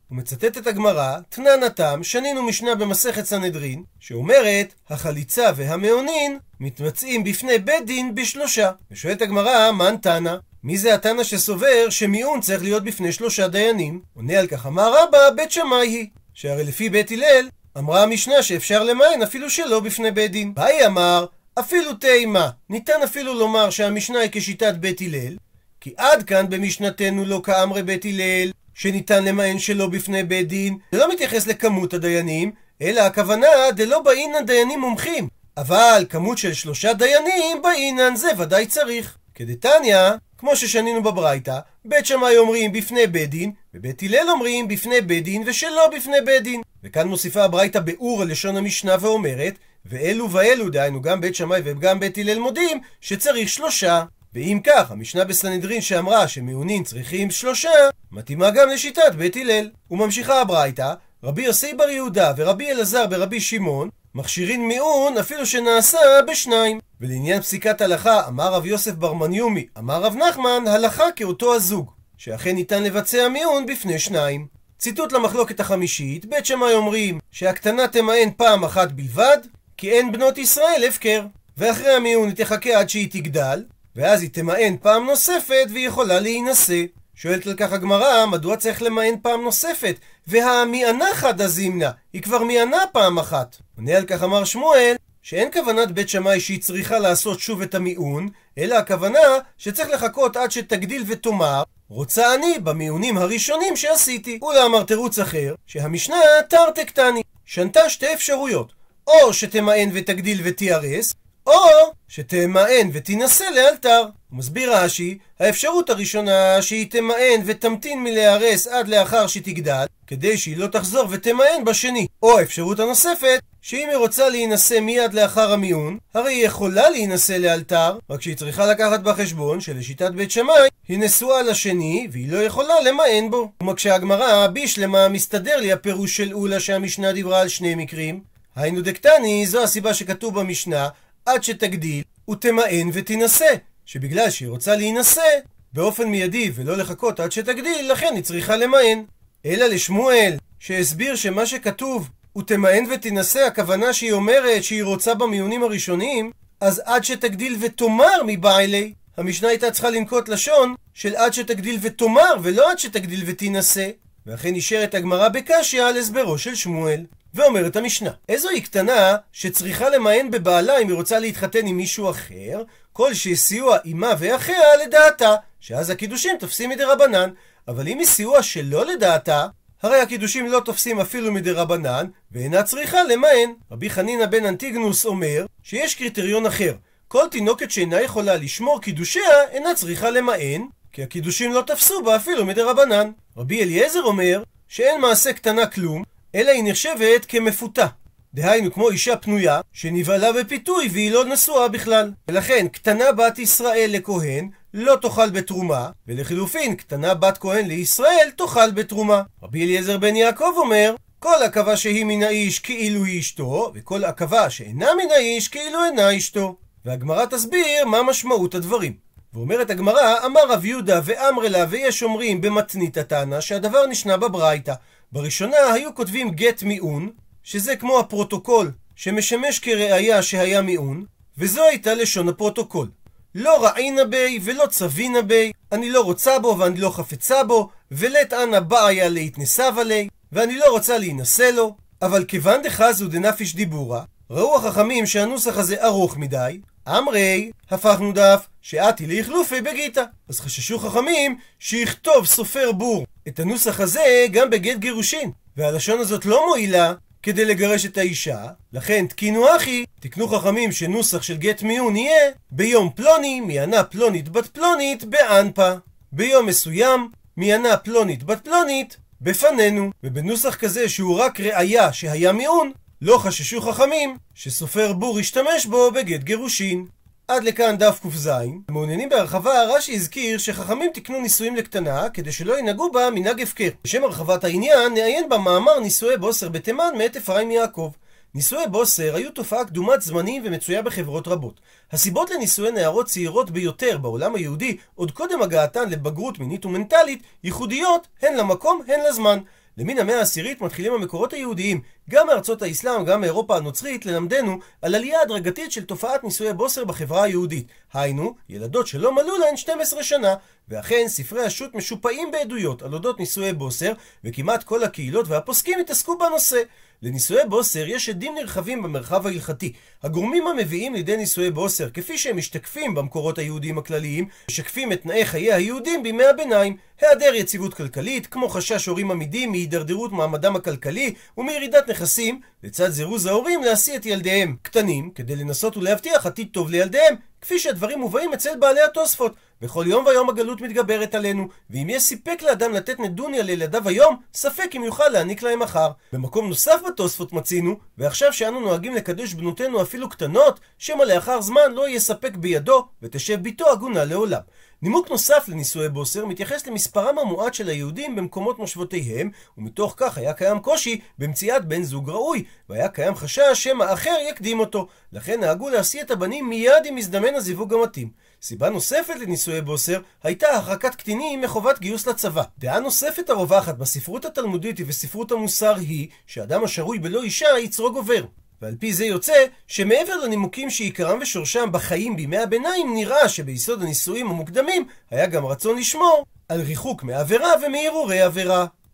את 0.58 0.66
הגמרא, 0.66 1.18
תנן 1.28 1.62
התם, 1.66 2.00
שנינו 2.02 2.42
משנה 2.42 2.74
במסכת 2.74 3.24
סנהדרין, 3.24 3.82
שאומרת, 4.00 4.74
החליצה 4.90 5.50
והמעונין 5.56 6.38
מתמצאים 6.60 7.24
בפני 7.24 7.58
בית 7.58 7.86
דין 7.86 8.14
בשלושה. 8.14 8.70
ושואלת 8.90 9.22
הגמרא, 9.22 9.70
מן 9.72 9.96
תנא? 10.02 10.36
מי 10.64 10.78
זה 10.78 10.94
התנא 10.94 11.24
שסובר 11.24 11.90
שמיעון 11.90 12.40
צריך 12.40 12.62
להיות 12.62 12.84
בפני 12.84 13.12
שלושה 13.12 13.48
דיינים? 13.48 14.00
עונה 14.14 14.38
על 14.38 14.46
כך 14.46 14.66
אמר 14.66 14.94
רבא, 15.02 15.30
בית 15.36 15.50
שמאי 15.50 15.88
היא. 15.88 16.06
שהרי 16.34 16.64
לפי 16.64 16.90
בית 16.90 17.10
הלל, 17.10 17.48
אמרה 17.78 18.02
המשנה 18.02 18.42
שאפשר 18.42 18.84
למען 18.84 19.22
אפילו 19.22 19.50
שלא 19.50 19.80
בפני 19.80 20.10
בית 20.10 20.32
דין. 20.32 20.54
באי 20.54 20.86
אמר, 20.86 21.26
אפילו 21.58 21.94
תימה, 21.94 22.50
ניתן 22.70 23.02
אפילו 23.04 23.34
לומר 23.34 23.70
שהמשנה 23.70 24.18
היא 24.18 24.30
כשיטת 24.32 24.74
בית 24.74 25.00
הלל, 25.00 25.36
כי 25.80 25.94
עד 25.96 26.22
כאן 26.22 26.46
במשנתנו 26.48 27.24
לא 27.24 27.40
כאמרי 27.44 27.82
בית 27.82 28.04
הלל, 28.04 28.50
שניתן 28.74 29.24
למען 29.24 29.58
שלא 29.58 29.86
בפני 29.86 30.22
בית 30.22 30.48
דין, 30.48 30.78
זה 30.92 30.98
לא 30.98 31.12
מתייחס 31.12 31.46
לכמות 31.46 31.94
הדיינים, 31.94 32.52
אלא 32.82 33.00
הכוונה 33.00 33.46
דלא 33.76 34.02
באינן 34.02 34.46
דיינים 34.46 34.80
מומחים. 34.80 35.28
אבל 35.56 36.06
כמות 36.08 36.38
של 36.38 36.52
שלושה 36.52 36.92
דיינים 36.92 37.62
באינן 37.62 38.16
זה 38.16 38.28
ודאי 38.38 38.66
צריך. 38.66 39.16
כדתניא, 39.34 39.98
כמו 40.38 40.56
ששנינו 40.56 41.02
בברייתא, 41.02 41.58
בית 41.84 42.06
שמאי 42.06 42.36
אומרים 42.36 42.72
בפני 42.72 43.06
בית 43.06 43.30
דין, 43.30 43.52
ובית 43.74 44.02
הלל 44.02 44.30
אומרים 44.30 44.68
בפני 44.68 45.00
בית 45.00 45.24
דין 45.24 45.42
ושלא 45.46 45.90
בפני 45.96 46.20
בית 46.24 46.42
דין. 46.42 46.60
וכאן 46.84 47.08
מוסיפה 47.08 47.44
הברייתא 47.44 47.80
באור 47.80 48.22
על 48.22 48.30
לשון 48.30 48.56
המשנה 48.56 48.96
ואומרת, 49.00 49.54
ואלו 49.86 50.30
ואלו, 50.30 50.70
דהיינו 50.70 51.02
גם 51.02 51.20
בית 51.20 51.34
שמאי 51.34 51.60
וגם 51.64 52.00
בית 52.00 52.18
הלל 52.18 52.38
מודים, 52.38 52.80
שצריך 53.00 53.48
שלושה. 53.48 54.04
ואם 54.34 54.60
כך, 54.64 54.90
המשנה 54.90 55.24
בסנהדרין 55.24 55.80
שאמרה 55.80 56.28
שמעונין 56.28 56.84
צריכים 56.84 57.30
שלושה, 57.30 57.70
מתאימה 58.12 58.50
גם 58.50 58.68
לשיטת 58.68 59.14
בית 59.18 59.36
הלל. 59.36 59.70
וממשיכה 59.90 60.40
הברייתא, 60.40 60.94
רבי 61.24 61.42
יוסי 61.42 61.74
בר 61.74 61.88
יהודה 61.88 62.32
ורבי 62.36 62.70
אלעזר 62.70 63.06
ברבי 63.06 63.40
שמעון, 63.40 63.88
מכשירין 64.14 64.68
מיעון 64.68 65.18
אפילו 65.18 65.46
שנעשה 65.46 65.98
בשניים. 66.28 66.78
ולעניין 67.00 67.40
פסיקת 67.40 67.80
הלכה, 67.80 68.28
אמר 68.28 68.54
רב 68.54 68.66
יוסף 68.66 68.92
בר 68.92 69.12
מניומי, 69.12 69.66
אמר 69.78 70.02
רב 70.02 70.16
נחמן, 70.16 70.64
הלכה 70.66 71.04
כאותו 71.16 71.54
הזוג, 71.54 71.90
שאכן 72.16 72.54
ניתן 72.54 72.82
לבצע 72.82 73.28
מיעון 73.28 73.66
בפני 73.66 73.98
שניים. 73.98 74.46
ציטוט 74.78 75.12
למחלוקת 75.12 75.60
החמישית, 75.60 76.26
בית 76.26 76.46
שמאי 76.46 76.74
אומרים 76.74 77.18
שהקטנה 77.30 77.88
תמאן 77.88 78.30
פעם 78.36 78.64
אחת 78.64 78.92
בלבד, 78.92 79.38
כי 79.82 79.90
אין 79.90 80.12
בנות 80.12 80.38
ישראל 80.38 80.84
הפקר. 80.88 81.22
ואחרי 81.56 81.94
המיעון 81.94 82.28
היא 82.28 82.36
תחכה 82.36 82.78
עד 82.78 82.88
שהיא 82.88 83.10
תגדל, 83.10 83.64
ואז 83.96 84.22
היא 84.22 84.30
תמאן 84.30 84.76
פעם 84.76 85.06
נוספת 85.06 85.66
והיא 85.72 85.86
יכולה 85.86 86.20
להינשא. 86.20 86.82
שואלת 87.14 87.46
על 87.46 87.54
כך 87.56 87.72
הגמרא, 87.72 88.26
מדוע 88.26 88.56
צריך 88.56 88.82
למען 88.82 89.14
פעם 89.22 89.42
נוספת? 89.42 89.96
והמיענה 90.26 91.14
חדא 91.14 91.46
זימנה, 91.46 91.90
היא 92.12 92.22
כבר 92.22 92.44
מיענה 92.44 92.82
פעם 92.92 93.18
אחת. 93.18 93.56
עונה 93.76 93.96
על 93.96 94.04
כך 94.04 94.22
אמר 94.22 94.44
שמואל, 94.44 94.94
שאין 95.22 95.52
כוונת 95.52 95.90
בית 95.90 96.08
שמאי 96.08 96.40
שהיא 96.40 96.62
צריכה 96.62 96.98
לעשות 96.98 97.40
שוב 97.40 97.62
את 97.62 97.74
המיעון, 97.74 98.28
אלא 98.58 98.74
הכוונה 98.74 99.18
שצריך 99.58 99.90
לחכות 99.90 100.36
עד 100.36 100.50
שתגדיל 100.50 101.04
ותאמר, 101.06 101.62
רוצה 101.88 102.34
אני 102.34 102.58
במיעונים 102.58 103.18
הראשונים 103.18 103.76
שעשיתי. 103.76 104.38
ולאמר 104.42 104.82
תירוץ 104.82 105.18
אחר, 105.18 105.54
שהמשנה 105.66 106.16
תרתי 106.48 106.84
קטני, 106.84 107.22
שנתה 107.44 107.90
שתי 107.90 108.14
אפשרויות, 108.14 108.81
או 109.06 109.32
שתמאן 109.32 109.90
ותגדיל 109.92 110.40
ותיהרס, 110.44 111.14
או 111.46 111.92
שתמאן 112.08 112.90
ותינשא 112.92 113.44
לאלתר. 113.54 114.02
מסביר 114.32 114.76
רש"י, 114.76 115.18
האפשרות 115.40 115.90
הראשונה 115.90 116.62
שהיא 116.62 116.90
תמאן 116.90 117.40
ותמתין 117.44 118.04
מלהרס 118.04 118.66
עד 118.66 118.88
לאחר 118.88 119.26
שתגדל, 119.26 119.84
כדי 120.06 120.38
שהיא 120.38 120.56
לא 120.56 120.66
תחזור 120.66 121.06
ותמאן 121.10 121.64
בשני. 121.66 122.06
או 122.22 122.38
האפשרות 122.38 122.80
הנוספת, 122.80 123.40
שאם 123.62 123.88
היא 123.88 123.96
רוצה 123.96 124.28
להינשא 124.28 124.80
מיד 124.80 125.14
לאחר 125.14 125.52
המיון, 125.52 125.98
הרי 126.14 126.32
היא 126.34 126.46
יכולה 126.46 126.90
להינשא 126.90 127.32
לאלתר, 127.32 127.98
רק 128.10 128.22
שהיא 128.22 128.36
צריכה 128.36 128.66
לקחת 128.66 129.00
בחשבון 129.00 129.60
שלשיטת 129.60 130.10
בית 130.10 130.30
שמאי, 130.30 130.68
היא 130.88 130.98
נשואה 130.98 131.42
לשני, 131.42 132.08
והיא 132.12 132.32
לא 132.32 132.38
יכולה 132.38 132.80
למאן 132.80 133.30
בו. 133.30 133.52
ומקשה 133.62 133.94
הגמרא, 133.94 134.46
בישלמה 134.46 135.08
מסתדר 135.08 135.56
לי 135.56 135.72
הפירוש 135.72 136.16
של 136.16 136.32
אולה 136.32 136.60
שהמשנה 136.60 137.12
דיברה 137.12 137.40
על 137.40 137.48
שני 137.48 137.74
מקרים. 137.74 138.31
היינו 138.56 138.82
דקטני, 138.82 139.46
זו 139.46 139.62
הסיבה 139.62 139.94
שכתוב 139.94 140.40
במשנה, 140.40 140.88
עד 141.26 141.44
שתגדיל 141.44 142.02
ותמאן 142.30 142.88
ותינשא. 142.92 143.54
שבגלל 143.86 144.30
שהיא 144.30 144.48
רוצה 144.48 144.76
להינשא 144.76 145.38
באופן 145.72 146.08
מיידי 146.08 146.50
ולא 146.54 146.76
לחכות 146.76 147.20
עד 147.20 147.32
שתגדיל, 147.32 147.92
לכן 147.92 148.12
היא 148.14 148.24
צריכה 148.24 148.56
למאן. 148.56 149.02
אלא 149.46 149.66
לשמואל, 149.66 150.36
שהסביר 150.58 151.16
שמה 151.16 151.46
שכתוב 151.46 152.08
ותמאן 152.38 152.84
ותינשא, 152.90 153.40
הכוונה 153.40 153.92
שהיא 153.92 154.12
אומרת 154.12 154.64
שהיא 154.64 154.82
רוצה 154.82 155.14
במיונים 155.14 155.62
הראשונים, 155.62 156.30
אז 156.60 156.82
עד 156.84 157.04
שתגדיל 157.04 157.56
ותאמר 157.60 158.22
מבעלי. 158.26 158.92
המשנה 159.16 159.48
הייתה 159.48 159.70
צריכה 159.70 159.90
לנקוט 159.90 160.28
לשון 160.28 160.74
של 160.94 161.16
עד 161.16 161.32
שתגדיל 161.32 161.78
ותאמר, 161.82 162.34
ולא 162.42 162.70
עד 162.70 162.78
שתגדיל 162.78 163.22
ותינשא. 163.26 163.90
ואכן 164.26 164.54
נשארת 164.54 164.94
הגמרא 164.94 165.28
בקשיא 165.28 165.82
על 165.82 165.96
הסברו 165.96 166.38
של 166.38 166.54
שמואל. 166.54 167.04
ואומרת 167.34 167.76
המשנה, 167.76 168.10
איזו 168.28 168.48
היא 168.48 168.62
קטנה 168.62 169.16
שצריכה 169.32 169.90
למען 169.90 170.30
בבעלה 170.30 170.78
אם 170.78 170.88
היא 170.88 170.96
רוצה 170.96 171.18
להתחתן 171.18 171.66
עם 171.66 171.76
מישהו 171.76 172.10
אחר, 172.10 172.62
כל 172.92 173.14
שסיוע 173.14 173.78
עמה 173.84 174.14
ואחיה 174.18 174.76
לדעתה, 174.84 175.34
שאז 175.60 175.90
הקידושים 175.90 176.36
תופסים 176.38 176.70
מדי 176.70 176.84
רבנן, 176.84 177.30
אבל 177.68 177.88
אם 177.88 177.98
היא 177.98 178.06
סיוע 178.06 178.42
שלא 178.42 178.86
לדעתה, 178.86 179.46
הרי 179.82 180.00
הקידושים 180.00 180.46
לא 180.46 180.60
תופסים 180.64 181.00
אפילו 181.00 181.32
מדי 181.32 181.52
רבנן, 181.52 182.06
ואינה 182.32 182.62
צריכה 182.62 183.04
למען. 183.04 183.52
רבי 183.70 183.90
חנינא 183.90 184.26
בן 184.26 184.46
אנטיגנוס 184.46 185.04
אומר 185.04 185.46
שיש 185.62 185.94
קריטריון 185.94 186.46
אחר. 186.46 186.74
כל 187.08 187.28
תינוקת 187.30 187.70
שאינה 187.70 188.02
יכולה 188.02 188.36
לשמור 188.36 188.80
קידושיה, 188.80 189.42
אינה 189.50 189.74
צריכה 189.74 190.10
למען, 190.10 190.66
כי 190.92 191.02
הקידושים 191.02 191.52
לא 191.52 191.62
תפסו 191.66 192.02
בה 192.02 192.16
אפילו 192.16 192.46
מדי 192.46 192.62
רבנן. 192.62 193.10
רבי 193.36 193.62
אליעזר 193.62 194.02
אומר 194.02 194.42
שאין 194.68 195.00
מעשה 195.00 195.32
קטנה 195.32 195.66
כלום, 195.66 196.02
אלא 196.34 196.50
היא 196.50 196.64
נחשבת 196.66 197.24
כמפותה. 197.28 197.86
דהיינו 198.34 198.72
כמו 198.72 198.90
אישה 198.90 199.16
פנויה, 199.16 199.60
שנבהלה 199.72 200.32
בפיתוי 200.32 200.88
והיא 200.92 201.10
לא 201.10 201.24
נשואה 201.24 201.68
בכלל. 201.68 202.12
ולכן, 202.28 202.68
קטנה 202.68 203.12
בת 203.12 203.38
ישראל 203.38 203.90
לכהן, 203.92 204.48
לא 204.74 204.96
תאכל 205.02 205.30
בתרומה, 205.30 205.90
ולחילופין, 206.08 206.74
קטנה 206.74 207.14
בת 207.14 207.38
כהן 207.38 207.66
לישראל, 207.66 208.30
תאכל 208.36 208.70
בתרומה. 208.70 209.22
רבי 209.42 209.64
אליעזר 209.64 209.98
בן 209.98 210.16
יעקב 210.16 210.52
אומר, 210.56 210.94
כל 211.18 211.42
עכבה 211.44 211.76
שהיא 211.76 212.04
מן 212.04 212.22
האיש 212.22 212.58
כאילו 212.58 213.04
היא 213.04 213.20
אשתו, 213.20 213.72
וכל 213.74 214.04
עכבה 214.04 214.50
שאינה 214.50 214.90
מן 214.94 215.10
האיש 215.14 215.48
כאילו 215.48 215.84
אינה 215.84 216.16
אשתו. 216.16 216.56
והגמרא 216.84 217.26
תסביר 217.26 217.86
מה 217.86 218.02
משמעות 218.02 218.54
הדברים. 218.54 218.92
ואומרת 219.34 219.70
הגמרא, 219.70 220.26
אמר 220.26 220.40
רב 220.48 220.64
יהודה 220.64 221.00
ואמר 221.04 221.48
לה 221.48 221.64
ויש 221.70 222.02
אומרים 222.02 222.40
במתניתא 222.40 222.96
תנא 222.96 223.40
שהדבר 223.40 223.86
נשנה 223.86 224.16
בברייתא. 224.16 224.74
בראשונה 225.12 225.56
היו 225.72 225.94
כותבים 225.94 226.30
גט 226.30 226.62
מיאון, 226.62 227.10
שזה 227.42 227.76
כמו 227.76 227.98
הפרוטוקול 227.98 228.72
שמשמש 228.96 229.58
כראיה 229.58 230.22
שהיה 230.22 230.62
מיאון, 230.62 231.04
וזו 231.38 231.64
הייתה 231.64 231.94
לשון 231.94 232.28
הפרוטוקול. 232.28 232.90
לא 233.34 233.66
רעינא 233.66 234.04
ביה 234.04 234.38
ולא 234.42 234.66
צבינא 234.66 235.22
ביה, 235.22 235.52
אני 235.72 235.90
לא 235.90 236.00
רוצה 236.00 236.38
בו 236.38 236.56
ואני 236.58 236.80
לא 236.80 236.90
חפצה 236.90 237.44
בו, 237.44 237.68
ולית 237.90 238.32
אנא 238.32 238.60
בעיא 238.60 239.08
להתנסבא 239.08 239.72
ליה, 239.78 240.08
ואני 240.32 240.56
לא 240.56 240.64
רוצה 240.70 240.98
להינשא 240.98 241.50
לו, 241.54 241.76
אבל 242.02 242.24
כיוון 242.24 242.62
דחזו 242.62 243.08
דנפיש 243.08 243.54
דיבורה, 243.54 244.04
ראו 244.30 244.56
החכמים 244.56 245.06
שהנוסח 245.06 245.58
הזה 245.58 245.84
ארוך 245.84 246.16
מדי, 246.16 246.60
אמרי, 246.88 247.50
הפכנו 247.70 248.12
דף, 248.12 248.46
שאתי 248.62 249.06
לאכלופי 249.06 249.60
בגיתא. 249.60 250.04
אז 250.28 250.40
חששו 250.40 250.78
חכמים 250.78 251.36
שיכתוב 251.58 252.26
סופר 252.26 252.72
בור 252.72 253.06
את 253.28 253.40
הנוסח 253.40 253.80
הזה 253.80 254.26
גם 254.32 254.50
בגט 254.50 254.78
גירושין. 254.78 255.30
והלשון 255.56 256.00
הזאת 256.00 256.26
לא 256.26 256.46
מועילה 256.46 256.94
כדי 257.22 257.44
לגרש 257.44 257.86
את 257.86 257.98
האישה, 257.98 258.46
לכן 258.72 259.06
תקינו 259.06 259.56
אחי, 259.56 259.84
תקנו 260.00 260.28
חכמים 260.28 260.72
שנוסח 260.72 261.22
של 261.22 261.36
גט 261.36 261.62
מיון 261.62 261.96
יהיה 261.96 262.30
ביום 262.50 262.90
פלוני, 262.94 263.40
מיענה 263.40 263.84
פלונית 263.84 264.28
בת 264.28 264.46
פלונית 264.46 265.04
באנפה. 265.04 265.72
ביום 266.12 266.46
מסוים, 266.46 267.10
מיענה 267.36 267.76
פלונית 267.76 268.22
בת 268.22 268.44
פלונית 268.44 268.96
בפנינו. 269.20 269.90
ובנוסח 270.04 270.54
כזה 270.54 270.88
שהוא 270.88 271.18
רק 271.18 271.40
ראיה 271.40 271.92
שהיה 271.92 272.32
מיעון, 272.32 272.72
לא 273.02 273.18
חששו 273.18 273.60
חכמים 273.60 274.16
שסופר 274.34 274.92
בור 274.92 275.20
ישתמש 275.20 275.66
בו 275.66 275.90
בגט 275.90 276.22
גירושין. 276.22 276.86
עד 277.32 277.44
לכאן 277.44 277.76
דף 277.78 278.00
ק"ז. 278.02 278.30
מעוניינים 278.68 279.08
בהרחבה, 279.08 279.64
רש"י 279.64 279.94
הזכיר 279.94 280.38
שחכמים 280.38 280.90
תיקנו 280.94 281.20
נישואים 281.20 281.56
לקטנה 281.56 282.08
כדי 282.08 282.32
שלא 282.32 282.58
ינהגו 282.58 282.92
בה 282.92 283.10
מנהג 283.10 283.40
הפקר. 283.42 283.68
לשם 283.84 284.04
הרחבת 284.04 284.44
העניין, 284.44 284.94
נעיין 284.94 285.28
במאמר 285.28 285.80
נישואי 285.80 286.16
בוסר 286.16 286.48
בתימן 286.48 286.90
מאת 286.98 287.16
אפרים 287.16 287.50
יעקב. 287.50 287.90
נישואי 288.34 288.66
בוסר 288.70 289.14
היו 289.14 289.30
תופעה 289.30 289.64
קדומת 289.64 290.02
זמנים 290.02 290.42
ומצויה 290.46 290.82
בחברות 290.82 291.28
רבות. 291.28 291.60
הסיבות 291.92 292.30
לנישואי 292.30 292.70
נערות 292.70 293.06
צעירות 293.06 293.50
ביותר 293.50 293.98
בעולם 293.98 294.34
היהודי, 294.34 294.76
עוד 294.94 295.10
קודם 295.10 295.42
הגעתן 295.42 295.88
לבגרות 295.88 296.38
מינית 296.38 296.66
ומנטלית, 296.66 297.22
ייחודיות 297.44 298.06
הן 298.22 298.36
למקום 298.36 298.82
הן 298.88 299.00
לזמן. 299.08 299.38
למן 299.76 299.98
המאה 299.98 300.18
העשירית 300.18 300.60
מתחילים 300.60 300.92
המקורות 300.92 301.32
היהודיים, 301.32 301.80
גם 302.10 302.26
מארצות 302.26 302.62
האסלאם, 302.62 303.04
גם 303.04 303.20
מאירופה 303.20 303.56
הנוצרית, 303.56 304.06
ללמדנו 304.06 304.58
על 304.82 304.94
עלייה 304.94 305.20
הדרגתית 305.22 305.72
של 305.72 305.84
תופעת 305.84 306.24
נישואי 306.24 306.52
בוסר 306.52 306.84
בחברה 306.84 307.22
היהודית. 307.22 307.66
היינו, 307.92 308.34
ילדות 308.48 308.86
שלא 308.86 309.14
מלאו 309.14 309.38
להן 309.38 309.56
12 309.56 310.02
שנה. 310.02 310.34
ואכן, 310.68 311.04
ספרי 311.08 311.44
השו"ת 311.44 311.74
משופעים 311.74 312.30
בעדויות 312.30 312.82
על 312.82 312.94
אודות 312.94 313.20
נישואי 313.20 313.52
בוסר, 313.52 313.92
וכמעט 314.24 314.62
כל 314.62 314.84
הקהילות 314.84 315.28
והפוסקים 315.28 315.78
התעסקו 315.80 316.18
בנושא. 316.18 316.62
לנישואי 317.02 317.42
בוסר 317.48 317.88
יש 317.88 318.08
עדים 318.08 318.34
נרחבים 318.34 318.82
במרחב 318.82 319.26
ההלכתי. 319.26 319.72
הגורמים 320.02 320.46
המביאים 320.46 320.94
לידי 320.94 321.16
נישואי 321.16 321.50
בוסר, 321.50 321.90
כפי 321.90 322.18
שהם 322.18 322.36
משתקפים 322.36 322.94
במקורות 322.94 323.38
היהודיים 323.38 323.78
הכלליים, 323.78 324.28
משקפים 324.50 324.92
את 324.92 325.02
תנאי 325.02 325.24
חיי 325.24 325.52
היהודים 325.52 326.02
בימי 326.02 326.24
הביניים. 326.24 326.76
היעדר 327.00 327.34
יציבות 327.34 327.74
כלכלית, 327.74 328.26
כמו 328.26 328.48
חשש 328.48 328.86
הורים 328.86 329.10
עמידים 329.10 329.50
מהידרדרות 329.50 330.12
מעמדם 330.12 330.56
הכלכלי 330.56 331.14
ומירידת 331.38 331.90
נכסים, 331.92 332.40
לצד 332.62 332.88
זירוז 332.88 333.26
ההורים 333.26 333.62
להשיא 333.62 333.96
את 333.96 334.06
ילדיהם 334.06 334.56
קטנים, 334.62 335.10
כדי 335.10 335.36
לנסות 335.36 335.76
ולהבטיח 335.76 336.26
עתיד 336.26 336.48
טוב 336.52 336.70
לילדיהם, 336.70 337.14
כפי 337.42 337.58
שהדברים 337.58 338.00
מובאים 338.00 338.32
אצל 338.32 338.56
בעלי 338.58 338.80
התוספות. 338.80 339.34
וכל 339.62 339.84
יום 339.88 340.06
ויום 340.06 340.28
הגלות 340.28 340.60
מתגברת 340.60 341.14
עלינו, 341.14 341.48
ואם 341.70 341.90
יש 341.90 342.02
סיפק 342.02 342.42
לאדם 342.42 342.72
לתת 342.72 343.00
נדוניה 343.00 343.42
לילדיו 343.42 343.88
היום, 343.88 344.16
ספק 344.34 344.70
אם 344.76 344.84
יוכל 344.84 345.08
להעניק 345.08 345.42
להם 345.42 345.58
מחר. 345.58 345.90
במקום 346.12 346.48
נוסף 346.48 346.80
בתוספות 346.88 347.32
מצינו, 347.32 347.76
ועכשיו 347.98 348.32
שאנו 348.32 348.60
נוהגים 348.60 348.94
לקדש 348.94 349.34
בנותינו 349.34 349.82
אפילו 349.82 350.08
קטנות, 350.08 350.60
שמא 350.78 351.02
לאחר 351.02 351.40
זמן 351.40 351.72
לא 351.74 351.88
יהיה 351.88 352.00
ספק 352.00 352.36
בידו, 352.36 352.86
ותשב 353.02 353.42
ביתו 353.42 353.68
עגונה 353.70 354.04
לעולם. 354.04 354.40
נימוק 354.82 355.10
נוסף 355.10 355.44
לנישואי 355.48 355.88
בוסר 355.88 356.26
מתייחס 356.26 356.66
למספרם 356.66 357.18
המועט 357.18 357.54
של 357.54 357.68
היהודים 357.68 358.16
במקומות 358.16 358.58
מושבותיהם, 358.58 359.30
ומתוך 359.58 359.94
כך 359.96 360.18
היה 360.18 360.32
קיים 360.32 360.60
קושי 360.60 361.00
במציאת 361.18 361.64
בן 361.64 361.82
זוג 361.82 362.10
ראוי, 362.10 362.44
והיה 362.68 362.88
קיים 362.88 363.14
חשש 363.14 363.42
שמא 363.54 363.92
אחר 363.92 364.14
יקדים 364.30 364.60
אותו. 364.60 364.86
לכן 365.12 365.40
נהגו 365.40 365.68
להשיא 365.68 366.02
את 366.02 366.10
הבנים 366.10 366.48
מיד 366.48 366.84
עם 366.84 366.94
מזדמן 366.94 367.34
הזיווג 367.34 367.74
המתאים. 367.74 368.10
סיבה 368.42 368.70
נוספת 368.70 369.14
לנישואי 369.20 369.60
בוסר 369.60 370.00
הייתה 370.22 370.46
הרחקת 370.48 370.94
קטינים 370.94 371.40
מחובת 371.40 371.78
גיוס 371.78 372.06
לצבא. 372.06 372.42
דעה 372.58 372.80
נוספת 372.80 373.30
הרווחת 373.30 373.74
בספרות 373.78 374.24
התלמודית 374.24 374.76
ובספרות 374.78 375.32
המוסר 375.32 375.74
היא 375.76 376.08
שאדם 376.26 376.64
השרוי 376.64 376.98
בלא 376.98 377.22
אישה 377.22 377.46
יצרו 377.58 377.92
גובר. 377.92 378.24
ועל 378.62 378.74
פי 378.78 378.92
זה 378.92 379.04
יוצא 379.04 379.44
שמעבר 379.66 380.16
לנימוקים 380.16 380.70
שעיקרם 380.70 381.18
ושורשם 381.22 381.68
בחיים 381.72 382.16
בימי 382.16 382.38
הביניים, 382.38 382.94
נראה 382.94 383.28
שביסוד 383.28 383.82
הנישואים 383.82 384.30
המוקדמים 384.30 384.86
היה 385.10 385.26
גם 385.26 385.46
רצון 385.46 385.78
לשמור 385.78 386.24
על 386.48 386.60
ריחוק 386.60 387.02
מעבירה 387.02 387.52
ומהרהורי 387.66 388.20
עבירה. 388.20 388.66